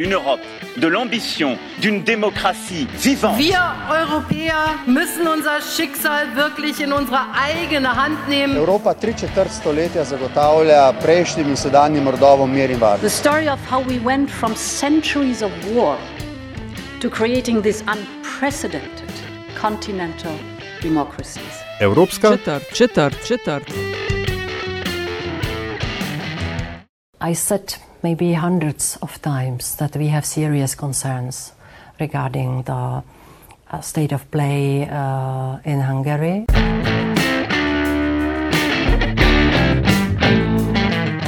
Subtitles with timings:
[0.00, 0.40] Une Europe
[0.78, 3.36] de l'ambition, d'une démocratie vivante.
[3.36, 8.56] Wir Europäer müssen unser Schicksal wirklich in unsere eigene Hand nehmen.
[8.56, 13.02] Evropa tri četrt stoletja zagotavlja prejšnjim in sedanjim rodovom mir in varnost.
[13.02, 15.98] The story of how we went from centuries of war
[17.00, 19.12] to creating this unprecedented
[19.60, 20.32] continental
[20.82, 21.60] democracies.
[21.80, 23.68] Evropska Četrt, četrt, četrt.
[27.30, 31.52] I said maybe hundreds of times that we have serious concerns
[31.98, 33.02] regarding the
[33.72, 36.44] uh, state of play uh, in Hungary.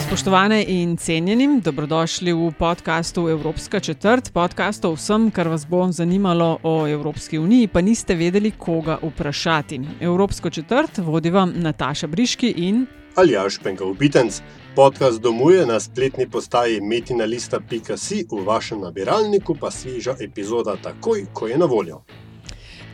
[0.06, 6.58] Spoštovane in cenjeni, dobrodošli v podkastu Evropska četrt, podkast o vsem, kar vas bo zanimalo
[6.62, 9.80] o Evropski uniji, pa niste vedeli, koga vprašati.
[10.00, 14.42] Evropsko četrt vodi vam Nataša Briški in Aljaš Pengal Bitenc.
[14.76, 21.58] Podcast domuje na spletni postaji metinalista.si, v vašem nabiralniku pa sveža epizoda takoj, ko je
[21.58, 21.98] na voljo.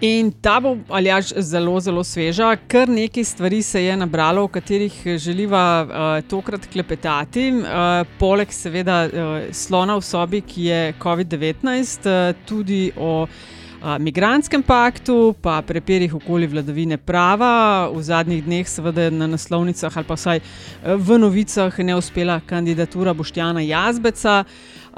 [0.00, 2.56] In ta bo aljaž zelo, zelo sveža.
[2.68, 7.52] Kar nekaj stvari se je nabralo, o katerih želiva uh, tokrat klepetati.
[7.52, 13.26] Uh, poleg, seveda, uh, slona v sobi, ki je COVID-19, uh, tudi o
[13.82, 17.88] uh, migranskem paktu, pa preperih okoli vladavine prava.
[17.92, 20.40] V zadnjih dneh, seveda, na naslovnicah ali pa vsaj
[20.84, 24.44] v novicah ne uspela kandidatura Boštjana Jazbeca.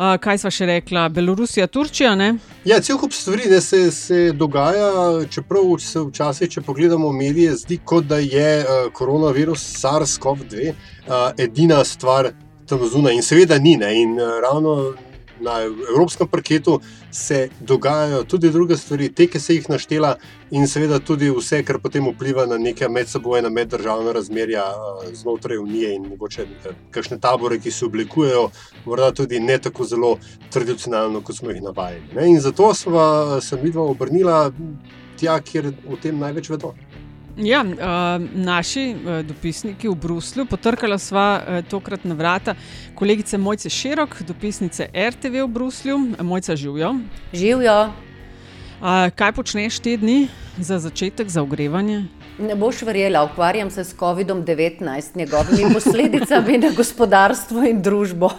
[0.00, 2.14] Uh, kaj sva še rekla, Belorusija, Turčija?
[2.16, 2.30] Ne?
[2.64, 8.08] Ja, cel kup stvari se, se dogaja, čeprav se včasih, če pogledamo medije, zdi, kot
[8.08, 12.30] da je uh, koronavirus SARS-CoV-2 uh, edina stvar
[12.70, 13.18] tam zunaj.
[13.18, 13.76] In seveda ni.
[13.76, 13.92] Ne?
[14.02, 14.94] In uh, ravno
[15.40, 20.14] na evropskem parketu se dogajajo tudi druge stvari, te, ki se jih naštela,
[20.50, 24.64] in seveda tudi vse, kar potem vpliva na neke medsebojne, meddržavne razmerja
[25.12, 26.46] znotraj Unije in mogoče
[26.90, 28.50] kakšne tabore, ki se oblikujejo,
[28.84, 30.16] morda tudi ne tako zelo
[30.50, 32.14] tradicionalno, kot smo jih navajeni.
[32.14, 32.28] Ne?
[32.30, 34.50] In zato sva se midva obrnila
[35.20, 36.74] tja, kjer o tem največ vedo.
[37.42, 37.76] Ja, uh,
[38.34, 42.54] naši uh, dopisniki v Bruslju, potrkala sva uh, tokrat na vrata
[42.94, 45.98] kolegice Mojce Širok, dopisnice RTV v Bruslju.
[46.20, 46.94] Mojca, živijo.
[47.32, 47.92] Živijo.
[48.80, 52.04] Uh, kaj počneš te dni za začetek, za ogrevanje?
[52.40, 58.30] Ne boš verjela, ukvarjam se s COVID-19, njegovimi posledicami na gospodarstvo in družbo.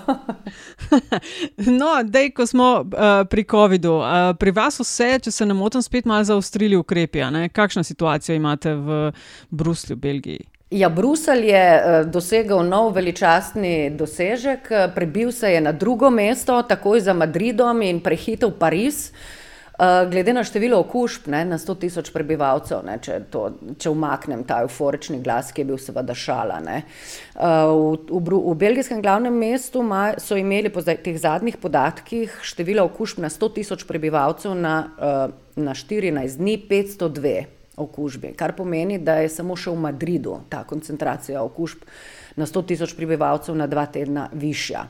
[1.79, 4.05] no, dej, ko smo uh, pri COVID-u, uh,
[4.39, 7.21] pri vas vse, če se ne motim, spet malo zaostrili ukrepi.
[7.53, 9.11] Kakšno situacijo imate v
[9.49, 10.47] Bruslju, Belgiji?
[10.71, 17.13] Ja, Bruselj je dosegel nov veličastni dosežek, prebil se je na drugo mesto, takoj za
[17.13, 19.11] Madridom in prehitel Pariz.
[19.81, 23.47] Glede na število okužb ne, na 100 tisoč prebivalcev, ne, če, to,
[23.81, 26.59] če umaknem ta euforični glas, ki je bil seveda šala.
[26.61, 26.83] Ne.
[27.33, 33.23] V, v, v belgijskem glavnem mestu ma, so imeli po teh zadnjih podatkih število okužb
[33.25, 34.75] na 100 tisoč prebivalcev na,
[35.57, 37.35] na 14 dni 502
[37.81, 41.89] okužbi, kar pomeni, da je samo še v Madridu ta koncentracija okužb
[42.37, 44.85] na 100 tisoč prebivalcev na dva tedna višja.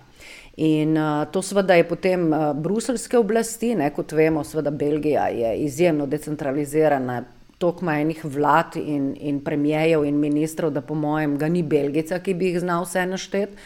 [0.57, 5.55] In uh, to seveda je potem uh, bruselske oblasti, ne, kot vemo, seveda Belgija je
[5.63, 7.23] izjemno decentralizirana,
[7.61, 12.33] toliko majhnih vlad in, in premijejev in ministrov, da po mojem ga ni Belgica, ki
[12.33, 13.57] bi jih znal vse našteti.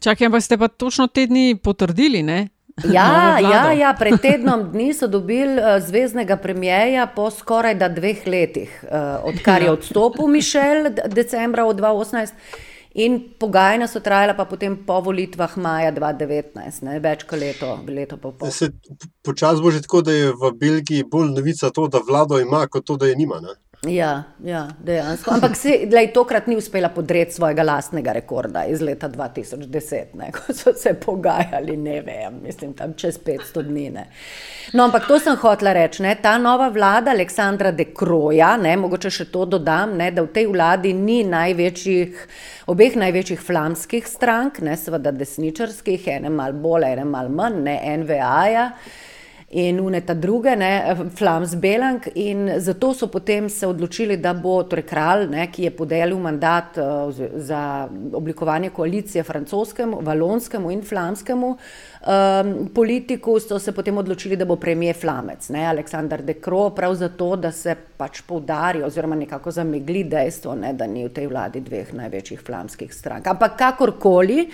[0.00, 2.48] Čakaj, ampak ste pa točno te dni potrdili, ne?
[2.88, 8.26] Ja, ja, ja, pred tednom dni so dobili uh, zvezdnega premijeja po skoraj da dveh
[8.26, 12.70] letih, uh, odkar je odstopil Mišel decembra 2018.
[12.94, 18.18] In pogajanja so trajala pa potem po volitvah maja 2019, ne, več kot leto, leto
[18.20, 18.52] pa pol.
[19.24, 22.84] Počasno bo že tako, da je v Belgiji bolj novica to, da vlado ima, kot
[22.84, 23.40] to, da je nima.
[23.40, 23.56] Ne?
[23.88, 25.30] Ja, ja, dejansko.
[25.34, 30.54] Ampak se je tokrat ni uspela podreti svojega lastnega rekorda iz leta 2010, ne, ko
[30.54, 33.88] so se pogajali, ne vem, mislim, tam čez 500 dni.
[33.90, 34.06] Ne.
[34.72, 36.02] No, ampak to sem hotela reči.
[36.06, 40.30] Ne, ta nova vlada, Aleksandra De Kroja, ne, mogoče še to dodam, ne, da v
[40.30, 42.26] tej vladi ni največjih,
[42.70, 48.68] obeh največjih flamskih strank, ne, seveda desničarskih, ene malo bolj, ene malo manj, ne NVA-ja
[49.52, 52.00] in uneta druge, ne, Flams Belang.
[52.14, 56.78] In zato so potem se odločili, da bo torej kralj, ne, ki je podelil mandat
[56.80, 64.44] uh, za oblikovanje koalicije francoskemu, valonskemu in flamskemu um, politiku, so se potem odločili, da
[64.48, 69.50] bo premijer Flamec, ne, Aleksandar De Croo, prav zato, da se pač poudari oziroma nekako
[69.50, 73.26] zamegli dejstvo, ne, da ni v tej vladi dveh največjih flamskih strank.
[73.26, 74.48] Ampak kakorkoli.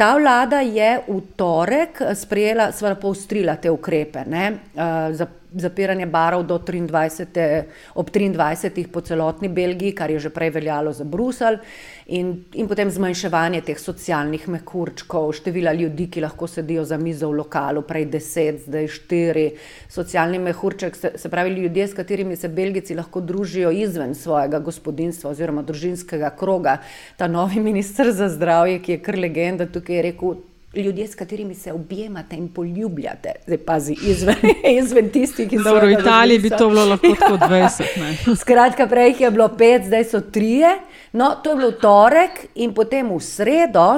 [0.00, 4.24] Ta vlada je v torek sprejela, seveda, poostrila te ukrepe.
[4.32, 7.64] Ne, uh, za, zapiranje barov do 23.
[7.94, 8.86] ob 23.
[8.92, 11.58] po celotni Belgiji, kar je že prej veljalo za Bruselj,
[12.06, 17.40] in, in potem zmanjševanje teh socialnih mehurčkov, števila ljudi, ki lahko sedijo za mizo v
[17.42, 19.46] lokalu, prej 10, zdaj 4,
[19.88, 25.30] socialni mehurček, se, se pravi ljudje, s katerimi se Belgici lahko družijo izven svojega gospodinstva
[25.30, 26.78] oziroma družinskega kroga.
[27.16, 30.38] Ta novi minister za zdravje, ki je kar legenda, tukaj je rekel,
[30.74, 34.36] ljudje, s katerimi se objemate in poljubljate, zdaj pazi izven,
[34.82, 38.36] izven tistih, ki so v Italiji, bi to bilo lahko kot 20.
[38.42, 40.76] Skratka, prej jih je bilo pet, zdaj so trije.
[41.12, 43.90] No, to je bilo torek in potem v sredo.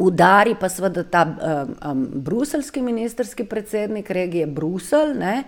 [0.00, 5.42] Udari pa seveda ta um, um, bruselski ministerski predsednik regije Brusel ne,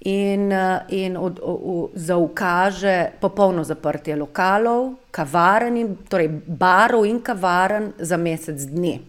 [0.00, 7.92] in, uh, in od, o, o, zaukaže popolno zaprtje lokalov, kavaren, torej barov in kavaren
[7.98, 9.00] za mesec dni.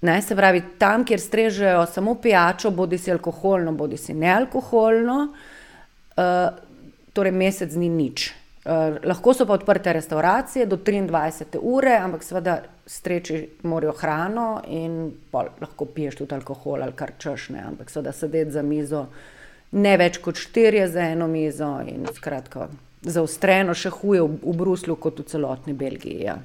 [0.00, 6.24] Ne, se pravi, tam, kjer strežejo samo pijačo, bodi si alkoholno, bodi si nealkoholno, uh,
[7.12, 8.30] torej mesec ni nič.
[8.64, 11.60] Uh, lahko so pa odprte restauracije do 23.
[11.62, 17.90] ure, ampak seveda streči morajo hrano in lahko piješ tudi alkohol ali kar češne, ampak
[17.90, 19.06] seveda sedeti za mizo
[19.72, 22.68] ne več kot štirje za eno mizo in skratka
[23.02, 26.24] zaostreno še huje v, v Bruslu kot v celotni Belgiji.
[26.26, 26.38] Ja.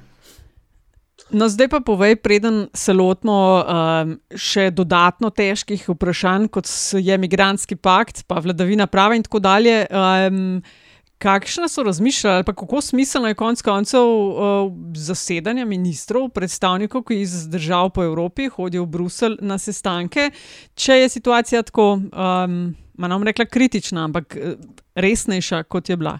[1.30, 6.70] No, zdaj pa povej, preden se lotimo um, še dodatno težkih vprašanj, kot
[7.02, 9.80] je migranski pakt, pa vladavina prava in tako dalje.
[9.90, 10.62] Um,
[11.18, 17.48] kakšna so razmišljala, ali kako smiselno je konec koncev uh, zasedanje ministrov, predstavnikov, ki iz
[17.50, 20.30] držav po Evropi hodijo v Bruselj na sestanke,
[20.74, 22.60] če je situacija tako, um,
[22.94, 24.54] manj rekla, kritična, ampak uh,
[24.94, 26.18] resnejša, kot je bila.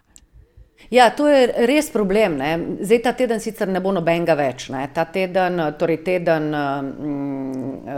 [0.90, 2.36] Ja, to je res problem.
[2.38, 2.50] Ne.
[2.80, 4.68] Zdaj ta teden sicer ne bo nobenega več.
[4.74, 4.86] Ne.
[4.94, 7.96] Ta teden, torej teden mm,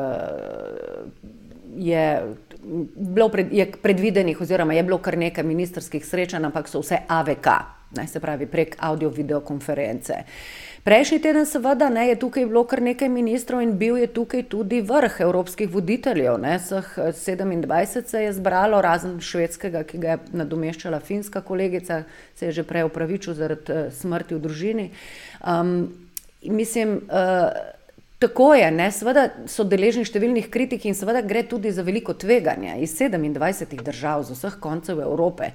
[1.78, 2.06] je,
[2.94, 7.48] bilo pred, je predvidenih, oziroma je bilo kar nekaj ministerskih srečanj, ampak so vse AVK,
[7.98, 10.22] ne, se pravi prek audio-videokonference.
[10.24, 14.44] Uh, Prejšnji teden, seveda, ne, je tukaj bilo kar nekaj ministrov in bil je tukaj
[14.48, 16.38] tudi vrh evropskih voditeljev.
[16.38, 22.04] Vseh 27 se je zbralo, razen švedskega, ki ga je nadomeščala finska kolegica,
[22.34, 24.86] se je že prej upravičil zaradi uh, smrti v družini.
[25.42, 25.90] Um,
[26.42, 27.50] mislim, uh,
[28.18, 32.78] tako je, ne, seveda so deležni številnih kritik in seveda gre tudi za veliko tveganje
[32.82, 35.52] iz 27 držav, z vseh koncev Evrope.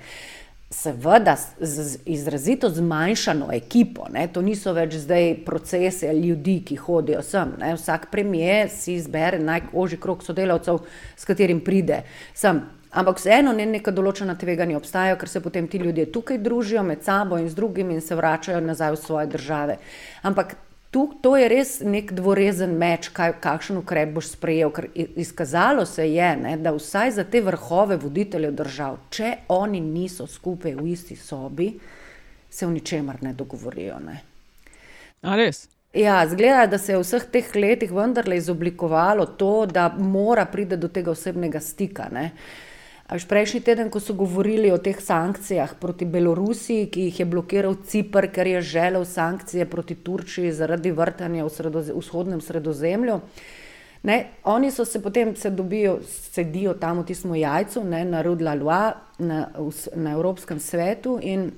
[0.74, 4.25] Seveda z izrazito zmanjšano ekipo, ne?
[4.34, 7.52] to niso več zdaj procese ljudi, ki hodijo sem.
[7.62, 7.75] Ne?
[7.78, 10.80] Vsak premijer si izbere najožji krok sodelavcev,
[11.16, 12.02] s katerim pride
[12.34, 12.64] sem.
[12.94, 17.06] Ampak vseeno ne neka določena tveganja obstajajo, ker se potem ti ljudje tukaj družijo med
[17.06, 19.78] sabo in z drugimi in se vračajo nazaj v svoje države.
[20.22, 20.58] Ampak
[20.94, 24.69] tu, to je res nek dvorezen meč, kaj, kakšen ukrep boš sprejel.
[24.75, 30.30] Ker izkazalo se je, ne, da vsaj za te vrhove voditeljev držav, če oni niso
[30.30, 31.72] skupaj v isti sobi,
[32.54, 33.98] se v ničemer ne dogovorijo.
[34.06, 34.19] Ne.
[35.25, 35.66] A res?
[35.94, 40.78] Ja, zgleda, da se je v vseh teh letih vendarle izoblikovalo to, da mora priti
[40.78, 42.07] do tega osebnega stika.
[42.13, 42.31] Ne.
[43.03, 47.75] Až prejšnji teden, ko so govorili o teh sankcijah proti Belorusiji, ki jih je blokiral
[47.83, 53.19] Cipr, ker je želel sankcije proti Turčiji zaradi vrtanja v sredoze, vzhodnem sredozemlju.
[54.03, 58.94] Ne, oni so se potem se dobijo, sedijo tam v tistem jajcu, ne, na Rudlalua,
[59.19, 59.47] na,
[59.95, 61.51] na Evropskem svetu in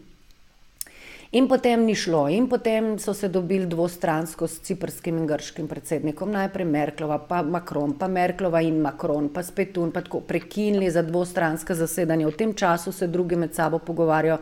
[1.36, 6.32] In potem ni šlo, in potem so se dobili dvostransko s ciprskim in grškim predsednikom,
[6.32, 11.04] najprej Merklova, pa Macron, pa Merklova in Macron, pa spet tu in tako prekinili za
[11.04, 12.30] dvostranska zasedanja.
[12.30, 14.38] V tem času se drugi med sabo pogovarjajo.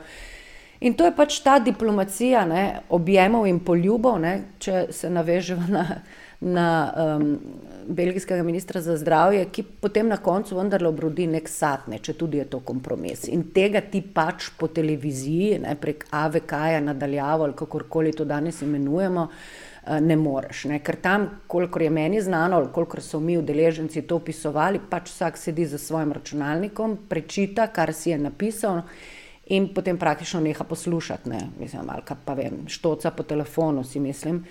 [0.86, 5.86] In to je pač ta diplomacija ne, objemov in poljubov, ne, če se navežemo na
[6.44, 7.40] na um,
[7.88, 12.48] belgijskega ministra za zdravje, ki potem na koncu vendarle obrodi nek satne, če tudi je
[12.50, 13.28] to kompromis.
[13.28, 19.28] In tega ti pač po televiziji, ne, prek AVK-ja nadaljavo ali kakorkoli to danes imenujemo,
[19.28, 20.66] uh, ne moreš.
[20.72, 20.80] Ne.
[20.84, 25.38] Ker tam, kolikor je meni znano, ali kolikor so mi udeleženci to opisovali, pač vsak
[25.38, 28.82] sedi za svojim računalnikom, prečita, kar si je napisal.
[29.52, 34.46] In potem praktično neha poslušati, ne, mislim, ali pa vem, štoca po telefonu, si mislim.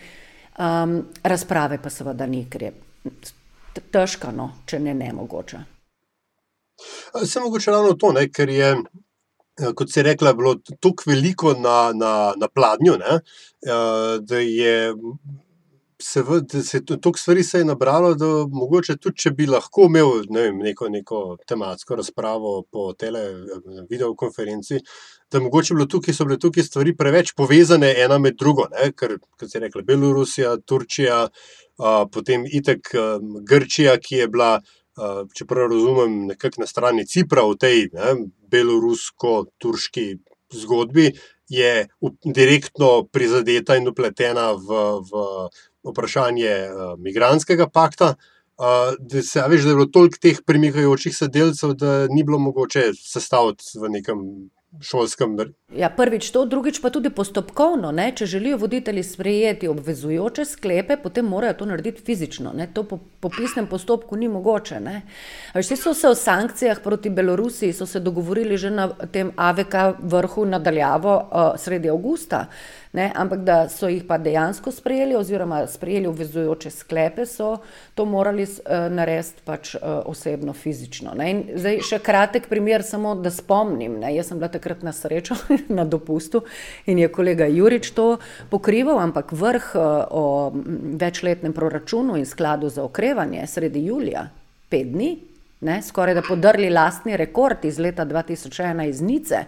[0.59, 2.73] Um, razprave pa seveda ni, ker je
[3.93, 5.63] težko, no, če ne ne mogoče.
[7.25, 8.73] Se mogoče ravno to, ne, ker je,
[9.79, 13.21] kot si rekla, bilo tako veliko na, na, na pladnju, ne,
[14.27, 14.77] da je
[16.03, 16.23] se,
[16.63, 20.59] se toliko stvari se je nabralo, da mogoče tudi, če bi lahko imel ne vem,
[20.67, 23.23] neko, neko tematsko razpravo po tele
[23.91, 24.81] videokonferenci,
[25.33, 28.91] da mogoče bilo tukaj, so bile tukaj stvari preveč povezane ena med drugo, ne?
[28.99, 31.62] ker, kot se je rekla, Belorusija, Turčija, a,
[32.13, 32.93] potem itek
[33.49, 34.61] Grčija, ki je bila.
[35.39, 37.79] čeprav razumem, nekako na strani Cipra v tej
[38.53, 40.19] belorusko-turški
[40.53, 41.07] zgodbi,
[41.49, 41.89] je
[42.25, 46.53] direktno prizadeta in upletena v, v vprašanje
[47.01, 48.15] migranskega pakta.
[48.63, 52.39] Uh, da se veš, da je bilo toliko teh premikajočih se delcev, da ni bilo
[52.39, 54.19] mogoče sestaviti v nekem
[54.81, 55.37] šolskem.
[55.77, 57.93] Ja, prvič to, drugič pa tudi postopkovno.
[57.93, 58.11] Ne?
[58.17, 62.53] Če želijo voditelji sprejeti obvezujoče sklepe, potem morajo to narediti fizično.
[62.57, 62.67] Ne?
[62.75, 64.81] To po, po pisnem postopku ni mogoče.
[65.55, 71.61] Vsi so se o sankcijah proti Belorusiji dogovorili že na tem AVK vrhu nadaljavo uh,
[71.61, 72.47] sredi avgusta.
[72.93, 77.57] Ne, ampak da so jih pa dejansko sprejeli, oziroma sprejeli obvezujoče sklepe, so
[77.95, 81.15] to morali uh, narediti pač, uh, osebno, fizično.
[81.57, 83.97] Zdaj, še kratek primer, samo da spomnim.
[84.03, 85.39] Ne, jaz sem bila takrat na srečo
[85.79, 86.43] na dopustu
[86.87, 88.19] in je kolega Jurič to
[88.51, 90.53] pokrival, ampak vrh uh, o
[90.99, 94.29] večletnem proračunu in skladu za okrevanje sredi julija,
[94.69, 95.19] pet dni,
[95.63, 99.45] ne, skoraj da podrli lastni rekord iz leta 2001 iz Nice.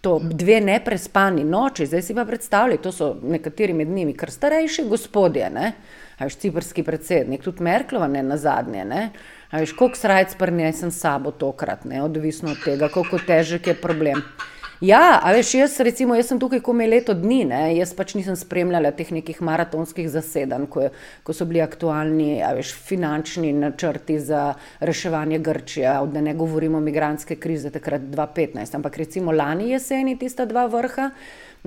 [0.00, 4.84] To dve neprespani noči, zdaj si pa predstavljaj, to so nekateri med njimi, kar starejši
[4.88, 5.72] gospodje, ne,
[6.18, 9.08] ajš ciprski predsednik, tudi Merklova ne na zadnje, ne,
[9.50, 14.22] ajš koliko srajc prnesem sabo tokrat, ne, odvisno od tega, koliko težek je problem.
[14.80, 17.60] Ja, a veš, jaz, recimo, jaz sem tukaj komaj leto dni, ne?
[17.78, 20.90] jaz pač nisem spremljala teh nekih maratonskih zasedanj, ko,
[21.24, 24.42] ko so bili aktualni veš, finančni načrti za
[24.84, 30.44] reševanje Grčije, da ne govorimo o migranske krize takrat 2015, ampak recimo lani jeseni tista
[30.44, 31.10] dva vrha.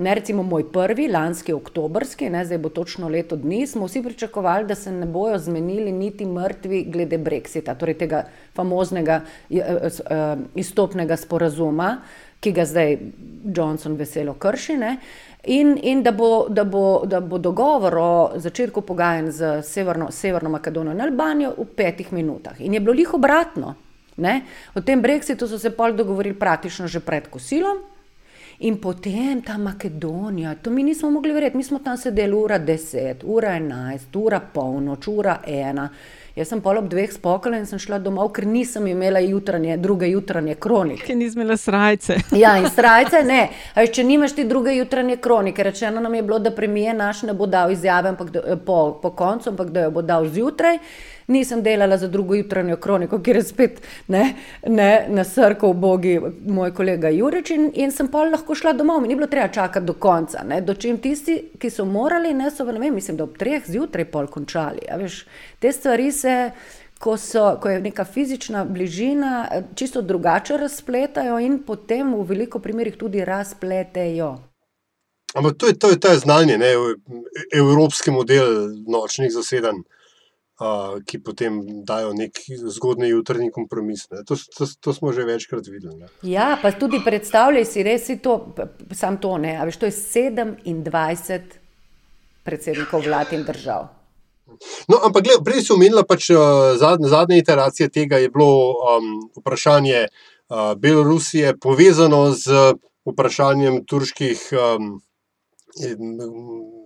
[0.00, 4.64] Ne, recimo moj prvi, lanski oktobrski, ne, zdaj bo točno leto dni, smo vsi pričakovali,
[4.70, 8.22] da se ne bojo zmenili niti mrtvi glede Brexita, torej tega
[8.56, 11.90] famoznega eh, eh, izstopnega sporazuma,
[12.40, 12.98] ki ga zdaj
[13.56, 14.76] Johnson veselo krši.
[14.76, 14.96] Ne?
[15.44, 20.50] In, in da, bo, da, bo, da bo dogovor o začetku pogajanj z Severno, Severno
[20.50, 22.60] Makedonijo in Albanijo v petih minutah.
[22.60, 23.74] In je bilo jih obratno.
[24.16, 24.42] Ne?
[24.74, 27.78] O tem Brexitu so se pol dogovorili praktično že pred kosilom.
[28.60, 33.24] In potem ta Makedonija, to mi nismo mogli verjeti, mi smo tam sedeli ura 10,
[33.24, 35.88] ura 11, ura polnoč, ura 1.
[36.36, 40.08] Jaz sem pol ob dveh spokala in sem šla domov, ker nisem imela jutranje, druge
[40.12, 41.04] jutranje kronike.
[41.08, 42.16] Ker nisem imela srajce.
[42.42, 43.40] ja, in srajce ne.
[43.74, 47.34] A če nimaš ti druge jutranje kronike, rečeno nam je bilo, da premije naš ne
[47.34, 48.14] bo dal izjave
[48.66, 50.78] po, po koncu, ampak da jo bo dal zjutraj
[51.30, 54.34] nisem delala za drugo jutranjo kroniko, kjer je spet ne,
[54.66, 59.00] ne, na srku bogi moj kolega Jurič in, in sem pa lahko šla domov.
[59.00, 60.42] Mi ni bilo treba čakati do konca.
[60.48, 60.60] Ne.
[60.60, 64.26] Dočim tisti, ki so morali, ne so, ne vem, mislim, da ob treh zjutraj pol
[64.26, 64.86] končali.
[64.98, 65.24] Veš,
[65.58, 66.36] te stvari se.
[67.00, 72.98] Ko, so, ko je neka fizična bližina, čisto drugače razpletajo, in potem v veliko primerih
[73.00, 74.34] tudi razpletejo.
[75.34, 76.74] Ampak to je, to je ta znanje, ne,
[77.56, 79.80] evropski model nočnih zasedanj
[81.06, 82.36] ki potem dajo nek
[82.68, 84.04] zgodni jutrni kompromis.
[84.28, 85.96] To, to, to smo že večkrat videli.
[86.02, 86.10] Ne.
[86.22, 88.52] Ja, pa tudi predstavljaj si, res je to,
[88.92, 89.56] sam to ne.
[89.56, 91.56] A veš, to je 27
[92.44, 93.88] predsednikov vlad in držav.
[94.90, 96.28] No, ampak gled, prej si omenila, pač
[96.76, 102.74] zadnje, zadnje iteracije tega je bilo um, vprašanje uh, Belorusije povezano z
[103.08, 104.98] vprašanjem turških, um,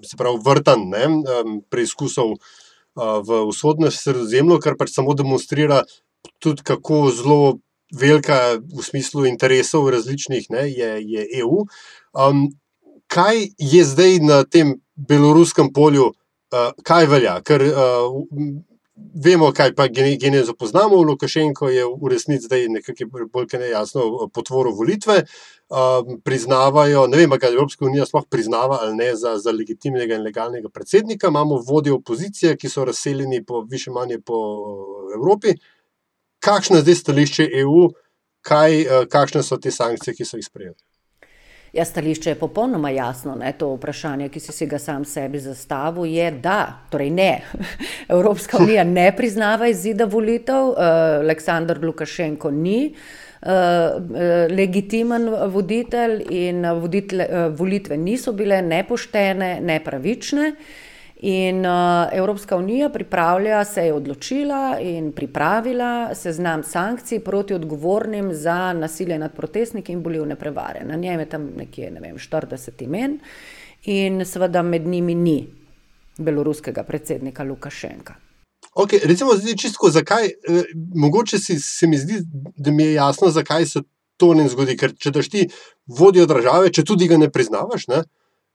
[0.05, 2.53] se pravi, vrtanj, um, preizkusov uh,
[2.95, 5.83] v vzhodnem sredozemlju, kar pač samo demonstrira
[6.39, 7.59] tudi, kako zelo
[7.95, 11.65] velika v smislu interesov različnih ne, je, je EU.
[12.15, 12.49] Um,
[13.07, 17.39] kaj je zdaj na tem beloruskem polju, uh, kaj velja?
[17.47, 18.15] Ker uh,
[18.97, 19.89] vemo, kaj pa
[20.21, 25.25] genezo poznamo, Lukašenko je v resnici zdaj nekako bolj kaj nejasno potvoril volitve.
[25.75, 30.23] Um, priznavajo, ne vem, kaj Evropska unija sploh priznava ali ne za, za legitimnega in
[30.23, 31.29] legalnega predsednika.
[31.29, 34.37] Imamo vodje opozicije, ki so razseljeni po više manje po
[35.15, 35.57] Evropi.
[36.39, 37.89] Kakšno je zdaj stališče EU,
[38.41, 40.94] kaj, uh, kakšne so te sankcije, ki so jih sprejeli?
[41.75, 43.35] Ja, stališče je popolnoma jasno.
[43.35, 43.53] Ne?
[43.59, 46.59] To vprašanje, ki si, si ga sam sebi zastavil, je, da
[46.91, 47.33] torej ne.
[48.15, 50.79] Evropska unija ne priznava izida volitev, uh,
[51.25, 53.49] Aleksandr Lukašenko ni uh,
[54.51, 60.53] legitimen voditelj in voditele, uh, volitve niso bile nepoštene, nepravične.
[61.27, 61.73] In uh,
[62.13, 69.33] Evropska unija pripravlja, se je odločila in pripravila seznam sankcij proti odgovornim za nasilje nad
[69.33, 70.85] protestniki in bolivne prevare.
[70.85, 73.19] Na njem je tam nekje ne vem, 40 imen
[73.85, 75.47] in seveda med njimi ni
[76.19, 78.15] beloruskega predsednika Lukašenka.
[78.75, 80.63] Okay, recimo, čisto, zakaj, eh,
[80.95, 82.21] mogoče si, se mi zdi,
[82.57, 83.81] da mi je jasno, zakaj se
[84.17, 84.77] to ne zgodi.
[84.77, 85.49] Ker če daš ti
[85.87, 88.03] vodjo države, če tudi ga ne priznavaš, ne,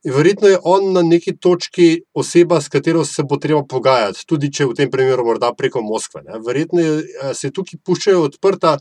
[0.05, 4.69] Verjetno je on na neki točki oseba, s katero se bo treba pogajati, tudi če
[4.69, 6.23] v tem primeru morda preko Moskve.
[6.23, 6.39] Ne.
[6.45, 6.93] Verjetno je,
[7.35, 8.77] se tukaj puščajo odprta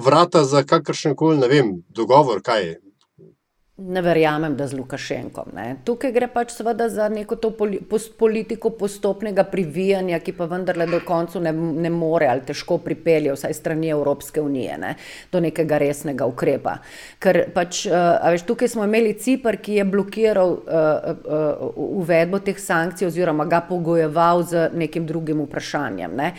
[0.00, 2.78] vrata za kakršen koli, ne vem, dogovor, kaj je.
[3.76, 5.48] Ne verjamem, da z Lukašenkom.
[5.54, 5.64] Ne.
[5.82, 11.00] Tukaj gre pač seveda za neko poli, post, politiko postopnega privijanja, ki pa vendarle do
[11.02, 14.92] konca ne, ne more ali težko pripelje, vsaj strani Evropske unije, ne,
[15.32, 16.76] do nekega resnega ukrepa.
[17.18, 22.62] Ker pač, uh, veš, tukaj smo imeli Cipr, ki je blokiral uh, uh, uvedbo teh
[22.62, 26.14] sankcij oziroma ga pogojeval z nekim drugim vprašanjem.
[26.14, 26.30] Ne.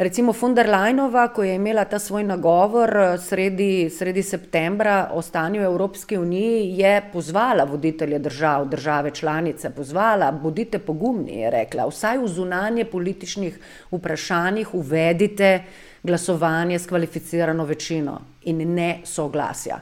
[0.00, 5.68] Recimo von der Leinova, ko je imela ta svoj nagovor sredi, sredi septembra o stanju
[5.68, 12.28] Evropske unije, je pozvala voditelje držav, države članice, pozvala, bodite pogumni, je rekla, vsaj v
[12.28, 13.58] zunanje političnih
[13.90, 15.62] vprašanjih uvedite
[16.02, 19.80] glasovanje s kvalificirano večino in ne soglasja.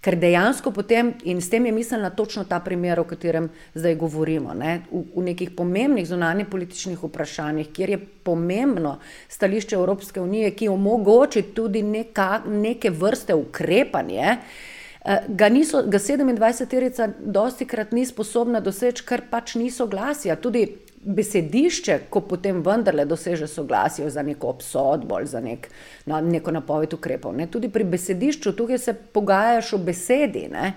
[0.00, 4.54] Ker dejansko potem, in s tem je mislila točno ta primer, o katerem zdaj govorimo,
[4.54, 8.96] ne, v, v nekih pomembnih zunanjih političnih vprašanjih, kjer je pomembno
[9.28, 14.79] stališče Evropske unije, ki omogoči tudi neka, neke vrste ukrepanje, Eh,
[15.28, 20.36] ga, niso, ga 27-terica dosti krat ni sposobna doseči, ker pač ni soglasja.
[20.36, 20.66] Tudi
[21.00, 25.70] besedišče, ko potem vendarle doseže soglasje za neko obsodbo ali za nek,
[26.06, 27.32] na, neko napoved ukrepov.
[27.36, 27.46] Ne?
[27.48, 30.48] Tudi pri besedišču, tukaj se pogajaš o besedi.
[30.52, 30.74] Ne?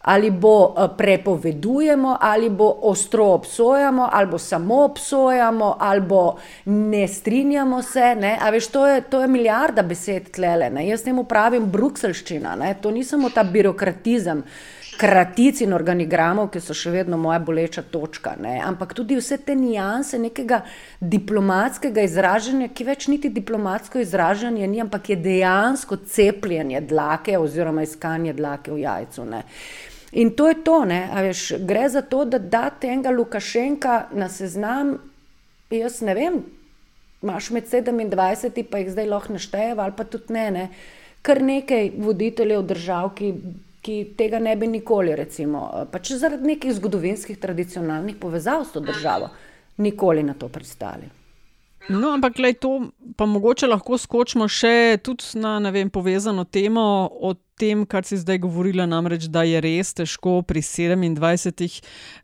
[0.00, 7.08] Ali bo eh, prepovedujemo, ali bo ostro obsojamo, ali bo samo obsojamo, ali bo ne
[7.08, 8.14] strinjamo se.
[8.14, 8.38] Ne?
[8.40, 10.70] A veš, to je, to je milijarda besed tlele.
[10.70, 10.88] Ne?
[10.88, 12.74] Jaz temu pravim brukselščina, ne?
[12.80, 14.44] to ni samo ta birokratizem.
[15.00, 18.58] Kratic in organigramov, ki so še vedno moja boleča točka, ne?
[18.60, 20.58] ampak tudi vse te nijanse nekega
[21.00, 28.36] diplomatskega izražanja, ki več niti diplomatsko izražanje ni, ampak je dejansko cepljenje dlake oziroma iskanje
[28.36, 29.24] dlake v jajcu.
[29.30, 29.40] Ne?
[30.12, 30.80] In to je to,
[31.22, 34.96] veš, gre za to, da date enega Lukašenka na seznam.
[35.70, 36.40] Jaz ne vem,
[37.22, 40.68] imaš med 27, pa jih zdaj lahko našteje, ali pa tudi ne, ne.
[41.22, 43.30] Kar nekaj voditeljev držav, ki,
[43.84, 49.30] ki tega ne bi nikoli, recimo, pač zaradi nekih zgodovinskih, tradicionalnih povezav s to državo,
[49.78, 51.19] nikoli na to pristali.
[51.90, 52.70] No, ampak gledaj, to
[53.18, 55.00] pa mogoče lahko skočimo še
[55.34, 60.40] na vem, povezano temo o tem, kar si zdaj govorila, namreč, da je res težko
[60.46, 61.80] pri 27-ih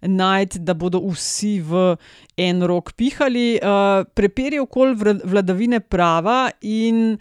[0.07, 1.97] najti, da bodo vsi v
[2.39, 3.59] en rok pihali.
[3.59, 7.19] Uh, Preperi okol vladavine prava in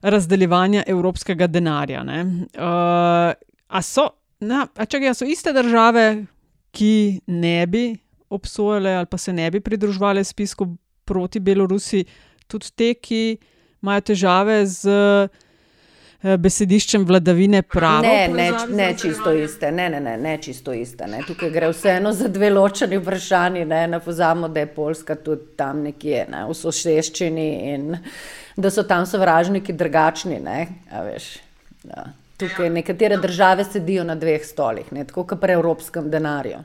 [0.00, 2.06] razdeljevanja evropskega denarja.
[2.06, 4.08] Uh, a, so,
[4.40, 6.24] na, a, čakaj, a so iste države,
[6.72, 7.88] ki ne bi
[8.30, 10.66] obsojale ali pa se ne bi pridružvale spisku
[11.08, 12.04] proti Belorusi,
[12.46, 13.22] tudi te, ki
[13.82, 14.98] imajo težave z.
[16.18, 18.02] Eh, besediščem vladavine prava.
[18.02, 19.70] Ne, ne, ne čisto iste.
[19.70, 21.06] Ne, ne, ne, ne čisto iste.
[21.06, 21.20] Ne.
[21.22, 23.62] Tukaj gre vseeno za dve ločeni vprašanji.
[23.70, 27.94] Ne, ne pozamo, da je Poljska tudi tam nekje ne, v soseščini in
[28.58, 30.40] da so tam sovražniki drugačni.
[30.42, 31.36] Ne, veš,
[31.86, 32.08] ja.
[32.38, 36.64] Tukaj nekatere države sedijo na dveh stolih, ne, tako kot pri evropskem denarju.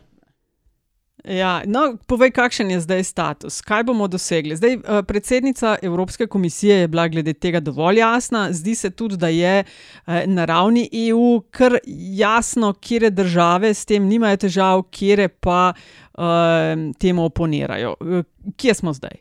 [1.23, 4.55] Ja, no, povej, kakšen je zdaj status, kaj bomo dosegli.
[4.59, 8.47] Zdaj, eh, predsednica Evropske komisije je bila glede tega dovolj jasna.
[8.51, 11.77] Zdi se tudi, da je eh, na ravni EU kar
[12.17, 15.73] jasno, kje države s tem nimajo težav, kje pa
[16.17, 16.23] uh,
[16.99, 17.95] temu oponirajo.
[18.57, 19.15] Kje smo zdaj?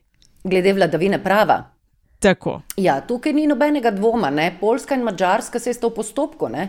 [0.45, 1.73] Glede vladavine prava.
[2.19, 2.61] Tako.
[2.77, 4.31] Ja, tukaj ni nobenega dvoma.
[4.31, 4.57] Ne?
[4.61, 6.49] Poljska in Mačarska se sta v postopku.
[6.49, 6.69] Ne?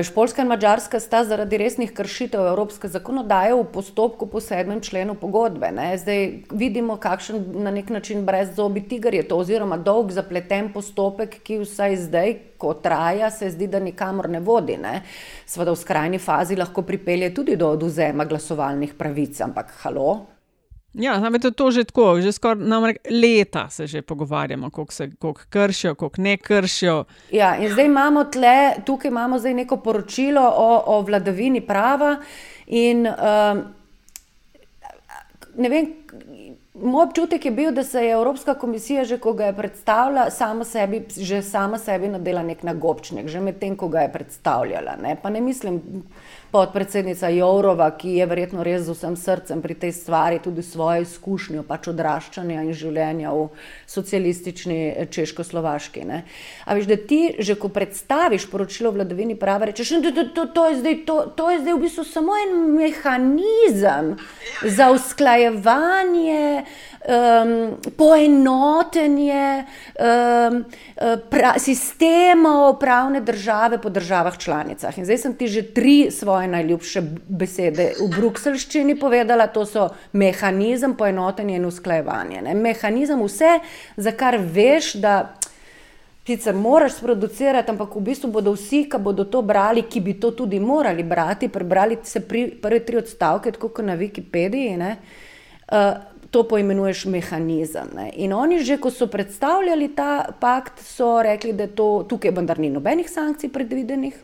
[0.00, 5.68] Špolska in Mačarska sta zaradi resnih kršitev evropske zakonodaje v postopku po sedmem členu pogodbe.
[5.68, 5.98] Ne.
[5.98, 11.42] Zdaj vidimo, kakšen na nek način brez zobi tiger je to, oziroma dolg zapleten postopek,
[11.44, 14.78] ki vsaj zdaj, ko traja, se zdi, da nikamor ne vodi.
[15.46, 20.31] Sveda v skrajni fazi lahko pripelje tudi do oduzema glasovalnih pravic, ampak halo,
[20.94, 25.94] Ja, znam, to, že tako, že skoraj leta se že pogovarjamo, koliko se koliko kršijo,
[25.94, 27.04] koliko ne kršijo.
[27.30, 32.16] Ja, in zdaj imamo tle, tukaj imamo zdaj neko poročilo o, o vladavini prava.
[32.66, 33.62] In, um,
[35.56, 35.88] ne vem,
[36.74, 40.64] moj občutek je bil, da se je Evropska komisija, že ko ga je predstavila, sama
[40.64, 44.96] sebi, že sama sebi nadela nek nagobčnik, že medtem, ko ga je predstavljala.
[45.02, 45.80] Ne, ne mislim
[46.52, 51.64] podpredsednica Jourova, ki je verjetno res z vsem srcem pri tej stvari, tudi svojo izkušnjo
[51.64, 53.46] pač odraščanja in življenja v
[53.88, 56.04] socialistični eh, Češko-Slovaški.
[56.12, 60.46] A veš, da ti že ko predstaviš poročilo o vladavini prava, rečeš, da to, to,
[60.52, 64.14] to, je zdaj, to, to je zdaj v bistvu samo en mehanizem
[64.62, 66.66] za usklajevanje
[67.08, 70.64] um, poenotenje um,
[71.30, 74.98] pra, sistemov pravne države po državah članicah.
[74.98, 80.94] In zdaj sem ti že tri svoje najljubše besede v brukselščini povedala, to so mehanizem,
[80.94, 82.42] poenotenje in usklajevanje.
[82.42, 82.54] Ne?
[82.54, 83.58] Mehanizem vse,
[83.96, 85.34] za kar veš, da
[86.26, 90.30] Sicer moraš sproducirati, ampak v bistvu bodo vsi, ki bodo to brali, ki bi to
[90.30, 94.92] tudi morali brati, prebrali se pri, prve tri odstavke, tako kot na Wikipediji, ne,
[95.66, 97.92] uh, to poimenuješ mehanizem.
[97.94, 98.08] Ne.
[98.24, 102.72] In oni že, ko so predstavljali ta pakt, so rekli, da to, tukaj vendar ni
[102.72, 104.16] nobenih sankcij predvidenih,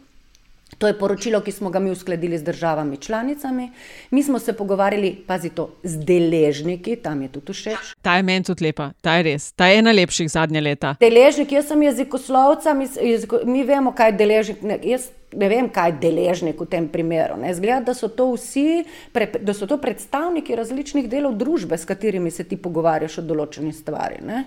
[0.79, 3.71] To je poročilo, ki smo ga mi uskladili z državami članicami.
[4.11, 7.95] Mi smo se pogovarjali, pazi to, z deležniki, tam je tudi všeč.
[8.03, 10.95] Ta je meni tudi lepa, ta je res, ta je ena lepših zadnje leta.
[11.01, 14.63] Deležnik, jaz sem jezikoslovca, mi, jeziko, mi vemo, kaj je deležnik.
[14.63, 17.41] Ne, jaz ne vem, kaj je deležnik v tem primeru.
[17.55, 22.31] Zgleda, da so to vsi, pre, da so to predstavniki različnih delov družbe, s katerimi
[22.31, 24.23] se ti pogovarjaš o določeni stvari.
[24.25, 24.45] Ne,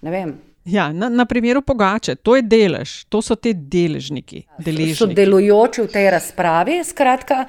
[0.00, 0.36] ne vem.
[0.64, 4.46] Ja, na, na primeru Pogače, to je delež, to so ti deležniki.
[4.96, 7.42] Sodelujoči v tej razpravi, skratka,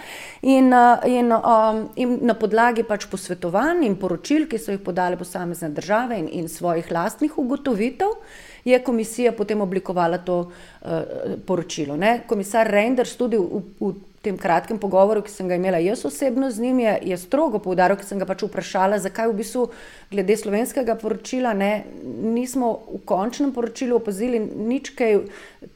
[0.43, 0.67] in,
[1.07, 6.19] in, um, in na podlagi pač posvetovanj in poročil, ki so jih podale posamezne države
[6.19, 8.19] in, in svojih lastnih ugotovitev,
[8.67, 11.95] je komisija potem oblikovala to uh, poročilo.
[11.95, 12.25] Ne?
[12.27, 13.93] Komisar Reinders tudi v, v
[14.25, 17.97] tem kratkem pogovoru, ki sem ga imela jaz osebno z njim, je, je strogo poudaril,
[17.99, 19.65] ker sem ga pač vprašala, zakaj v bistvu
[20.11, 21.71] glede slovenskega poročila ne,
[22.03, 25.19] nismo v končnem poročilu opazili nič kaj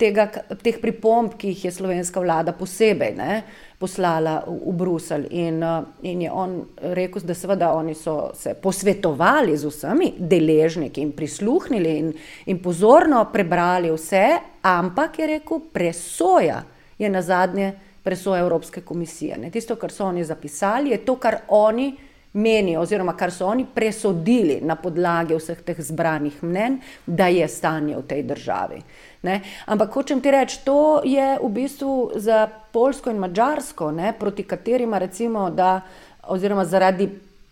[0.02, 0.30] tega,
[0.64, 3.42] teh pripomb, ki jih je slovenska vlada posebej ne,
[3.80, 5.28] poslala v, v Bruselj.
[5.40, 5.62] In,
[6.04, 6.58] in je on
[6.96, 12.10] rekel, da seveda oni so se posvetovali z vsemi deležniki in prisluhnili in,
[12.50, 14.26] in pozorno prebrali vse,
[14.66, 16.64] ampak je rekel, presoja
[17.00, 19.38] je na zadnje presoje Evropske komisije.
[19.38, 19.52] Ne.
[19.52, 21.96] Tisto, kar so oni zapisali, je to, kar oni
[22.34, 27.96] menijo, oziroma kar so oni presodili na podlagi vseh teh zbranih mnen, da je stanje
[27.98, 28.82] v tej državi.
[29.24, 29.42] Ne.
[29.66, 35.50] Ampak hočem ti reči, to je v bistvu za Polsko in Mačarsko, proti katerima recimo,
[35.50, 35.82] da,
[36.28, 37.10] oziroma zaradi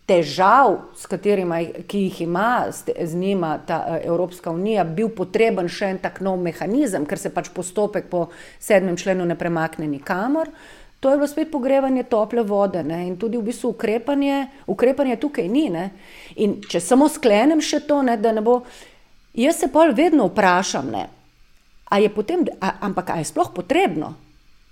[0.08, 0.78] težav,
[1.10, 6.22] katerima, ki jih ima z njima ta eh, Evropska unija, bil potreben še en tak
[6.24, 8.28] nov mehanizem, ker se pač postopek po
[8.60, 10.52] sedmem členu ne premakne nikamor.
[11.00, 13.04] To je bilo spet pogrevanje tople vode ne?
[13.08, 15.68] in tudi v bistvu ukrepanje, ukrepanje tukaj ni.
[15.70, 15.92] Ne?
[16.42, 18.64] In če samo sklenem še to, ne, da ne bo,
[19.38, 21.04] jaz se pa vedno vprašam, ne,
[21.86, 24.16] a je potem, a, ampak a je sploh potrebno?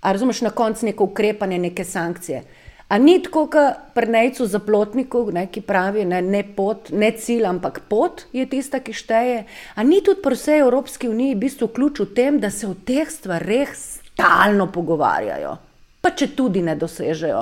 [0.02, 2.42] A razumeš na koncu neko ukrepanje, neke sankcije?
[2.88, 7.10] A ni tako, kot pri nejcu za plotniku, ne, ki pravi, ne, ne pot, ne
[7.18, 9.40] cilj, ampak pot je tista, ki šteje.
[9.74, 12.76] A ni tudi pri vsej Evropski uniji v bistvu ključ v tem, da se o
[12.78, 15.56] teh stvareh stalno pogovarjajo,
[15.98, 17.40] pa če tudi ne dosežejo.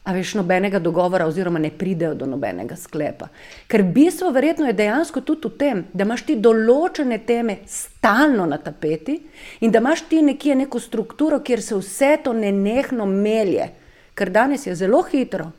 [0.00, 3.26] A veš, nobenega dogovora, oziroma ne pridejo do nobenega sklepa.
[3.68, 8.56] Ker bistvo verjetno je dejansko tudi v tem, da imaš ti določene teme stalno na
[8.62, 9.18] tapeti
[9.60, 13.68] in da imaš ti nekje neko strukturo, kjer se vse to nenehno melje
[14.14, 15.50] ker danes je zelo hitro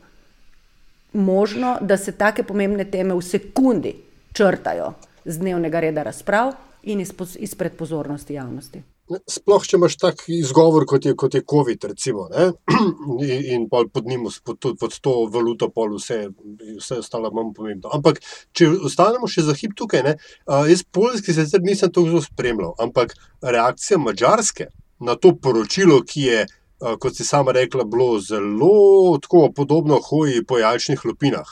[1.14, 3.96] možno, da se take pomembne teme v sekundi
[4.34, 4.94] črtajo
[5.26, 7.02] z dnevnega reda razprav in
[7.40, 8.84] izpred pozornosti javnosti.
[9.28, 12.30] Sploh, če imaš tak izgovor, kot je, kot je COVID, recimo,
[13.28, 16.30] in, in pod njim, pod, pod to valuto, pol vse,
[16.78, 17.92] vse ostalo manj pomembno.
[17.92, 18.22] Ampak,
[18.56, 20.16] če ostanemo še za hip tukaj, ne,
[20.48, 24.70] jaz polski sicer nisem to zelo spremljal, ampak reakcija mačarske
[25.04, 26.61] na to poročilo, ki je Eh,
[27.00, 31.48] kot si sama rekla, bilo zelo tako podobno hoji po jajčnih lupinah.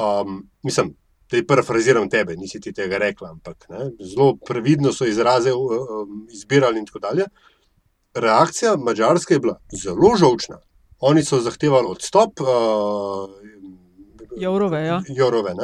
[0.00, 0.94] Um, mislim,
[1.30, 6.26] da je parafraziram tebe, nisi ti tega rekla, ampak ne, zelo previdno so izraze um,
[6.32, 7.24] izbirali in tako dalje.
[8.14, 10.58] Reakcija Mačarske je bila zelo žovčna.
[11.00, 12.40] Oni so zahtevali odstop.
[12.40, 12.46] Uh,
[14.36, 15.02] Jourove, ja.
[15.08, 15.54] Jourove,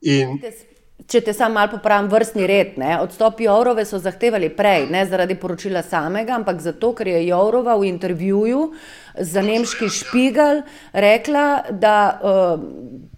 [0.00, 0.38] in,
[0.94, 2.94] Če te sam malo popravim, vrstni red, ne?
[3.02, 7.90] odstop Jourove so zahtevali prej, ne zaradi poročila samega, ampak zato, ker je Jourova v
[7.90, 8.62] intervjuju
[9.18, 10.62] za nemški špigal
[10.94, 11.44] rekla,
[11.82, 12.64] da, uh,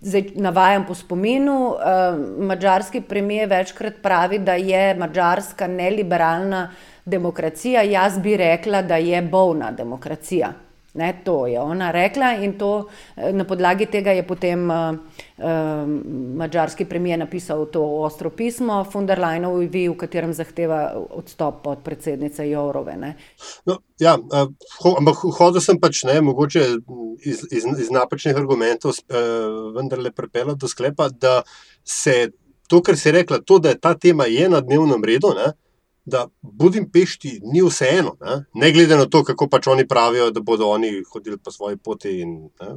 [0.00, 6.70] zdaj navajam po spominu, uh, mađarski premijer večkrat pravi, da je mađarska neliberalna
[7.04, 10.56] demokracija, jaz bi rekla, da je bolna demokracija.
[10.96, 14.96] Ne, to je ona rekla in to, eh, na podlagi tega je potem uh,
[15.36, 15.44] uh,
[16.36, 22.48] mađarski premijer napisal to ostro pismo von der Leinovi, v katerem zahteva odstop od predsednice
[22.50, 22.96] Jourove.
[23.66, 24.48] No, ja, uh,
[24.80, 26.64] ho, ampak hodil sem pač ne, mogoče
[27.20, 31.42] iz, iz, iz napačnih argumentov, uh, vendarle pripeljal do sklepa, da
[31.84, 32.30] se
[32.68, 35.52] to, kar si rekla, to, da je ta tema je na dnevnem redu, ne,
[36.06, 38.44] da Budimpešti ni vseeno, ne?
[38.54, 42.20] ne glede na to, kako pač oni pravijo, da bodo oni hodili po svoji poti
[42.20, 42.76] in ne?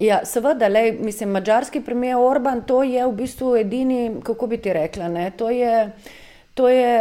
[0.00, 4.72] Ja, seveda, lej, mislim, mačarski premijer Orban, to je v bistvu edini, kako bi ti
[4.72, 5.92] rekla, ne, to je,
[6.54, 6.96] to je,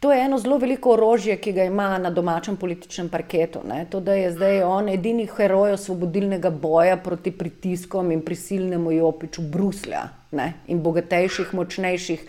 [0.00, 3.62] to je eno zelo veliko orožje, ki ga ima na domačem političnem parketu.
[3.68, 3.86] Ne.
[3.90, 10.08] To, da je zdaj on edini heroj osvobodilnega boja proti pritiskom in prisilnemu jopiču Bruslja
[10.30, 12.26] ne, in bogatejših, močnejših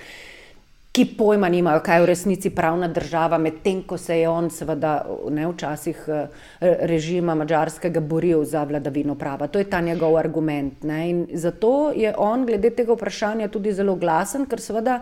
[0.95, 4.93] ki pojma nimajo, kaj je v resnici pravna država, medtem ko se je on, seveda,
[5.29, 6.43] ne včasih eh,
[6.87, 9.47] režima mačarskega boril za vladavino prava.
[9.47, 10.83] To je ta njegov argument.
[10.87, 11.09] Ne?
[11.09, 15.01] In zato je on glede tega vprašanja tudi zelo glasen, ker seveda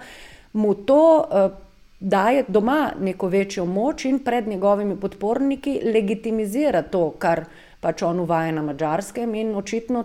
[0.53, 1.53] mu to uh,
[1.99, 7.45] daje doma neko večjo moč in pred njegovimi podporniki legitimizira to, kar
[7.82, 10.03] pač on uvaja na mačarskem in očitno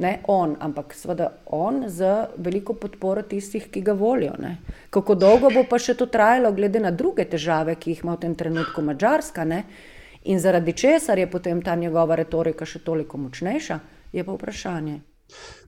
[0.00, 4.34] ne on, ampak seveda on z veliko podporo tistih, ki ga volijo.
[4.38, 4.56] Ne.
[4.90, 8.24] Kako dolgo bo pa še to trajalo, glede na druge težave, ki jih ima v
[8.26, 9.64] tem trenutku Mačarska, ne.
[10.24, 13.78] in zaradi česar je potem ta njegova retorika še toliko močnejša,
[14.12, 15.09] je pa vprašanje.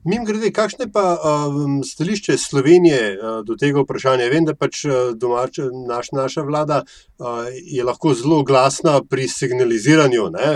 [0.04, 4.26] Mim grede, kakšno je pa um, stališče Slovenije uh, do tega vprašanja?
[4.32, 4.82] Vem, da pač
[5.14, 10.48] domač, naš, naša vlada uh, je lahko zelo glasna pri signaliziranju ne,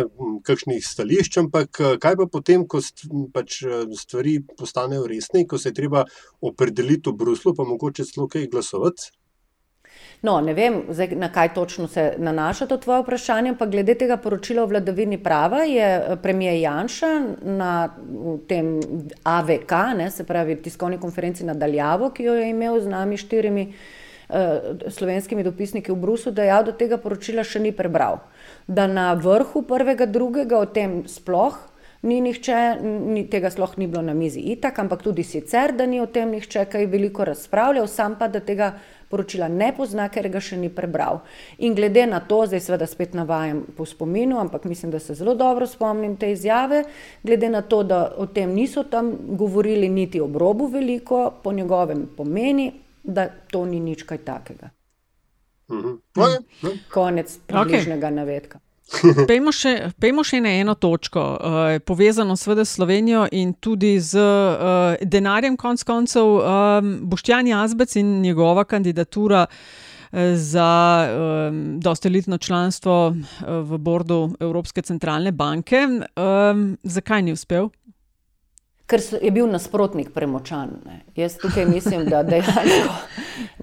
[0.47, 3.63] kakšnih stališč, ampak kaj pa potem, ko st, pač
[4.01, 6.05] stvari postanejo resne ko se je treba
[6.41, 9.13] opredeliti v Bruslu, pa mogoče celo kaj glasovati?
[10.27, 14.17] No, ne vem, zdaj, na kaj točno se nanaša to tvoje vprašanje, pa glede tega
[14.17, 17.11] poročila o vladavini prava je eh, premijer Janša
[17.43, 17.75] na
[18.49, 18.81] tem
[19.23, 24.91] AVK, ne, se pravi tiskovni konferenci nadaljavo, ki jo je imel z nami štirimi uh,
[24.91, 28.19] slovenskimi dopisniki v Brusu, dejal, da tega poročila še ni prebral.
[28.67, 31.61] Da na vrhu prvega, drugega o tem sploh
[32.07, 36.01] ni nihče, ni, tega sploh ni bilo na mizi itak, ampak tudi sicer, da ni
[36.01, 38.75] o tem nihče kaj veliko razpravljal, sam pa da tega
[39.17, 41.23] poročila ne pozna, ker ga še ni prebral.
[41.65, 45.35] In glede na to, zdaj seveda spet navajam po spominu, ampak mislim, da se zelo
[45.35, 46.85] dobro spomnim te izjave,
[47.25, 52.05] glede na to, da o tem niso tam govorili niti ob robu veliko, po njegovem
[52.17, 54.71] pomeni, da to ni nič kaj takega.
[55.73, 55.97] Mhm.
[56.15, 56.79] Okay.
[56.93, 58.15] Konec približnega okay.
[58.15, 58.61] navedka.
[59.31, 64.95] Pejmo še, pejmo še na eno točko, uh, povezano s Slovenijo in tudi z uh,
[65.03, 69.47] denarjem, konc koncev, um, Boštjan Jazbec in njegova kandidatura
[70.35, 70.71] za
[71.11, 75.83] um, dostelitno članstvo v bordu Evropske centralne banke.
[76.17, 77.69] Um, zakaj ni uspel?
[78.87, 80.71] Ker je bil nasprotnik premočan.
[80.87, 81.01] Ne.
[81.17, 82.95] Jaz tukaj mislim, da dejansko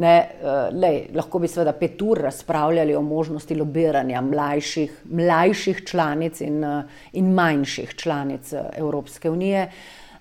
[0.04, 6.42] ne, uh, lej, lahko bi seveda pet ur razpravljali o možnosti lobiranja mlajših, mlajših članic
[6.42, 6.84] in, uh,
[7.14, 9.70] in manjših članic uh, Evropske unije,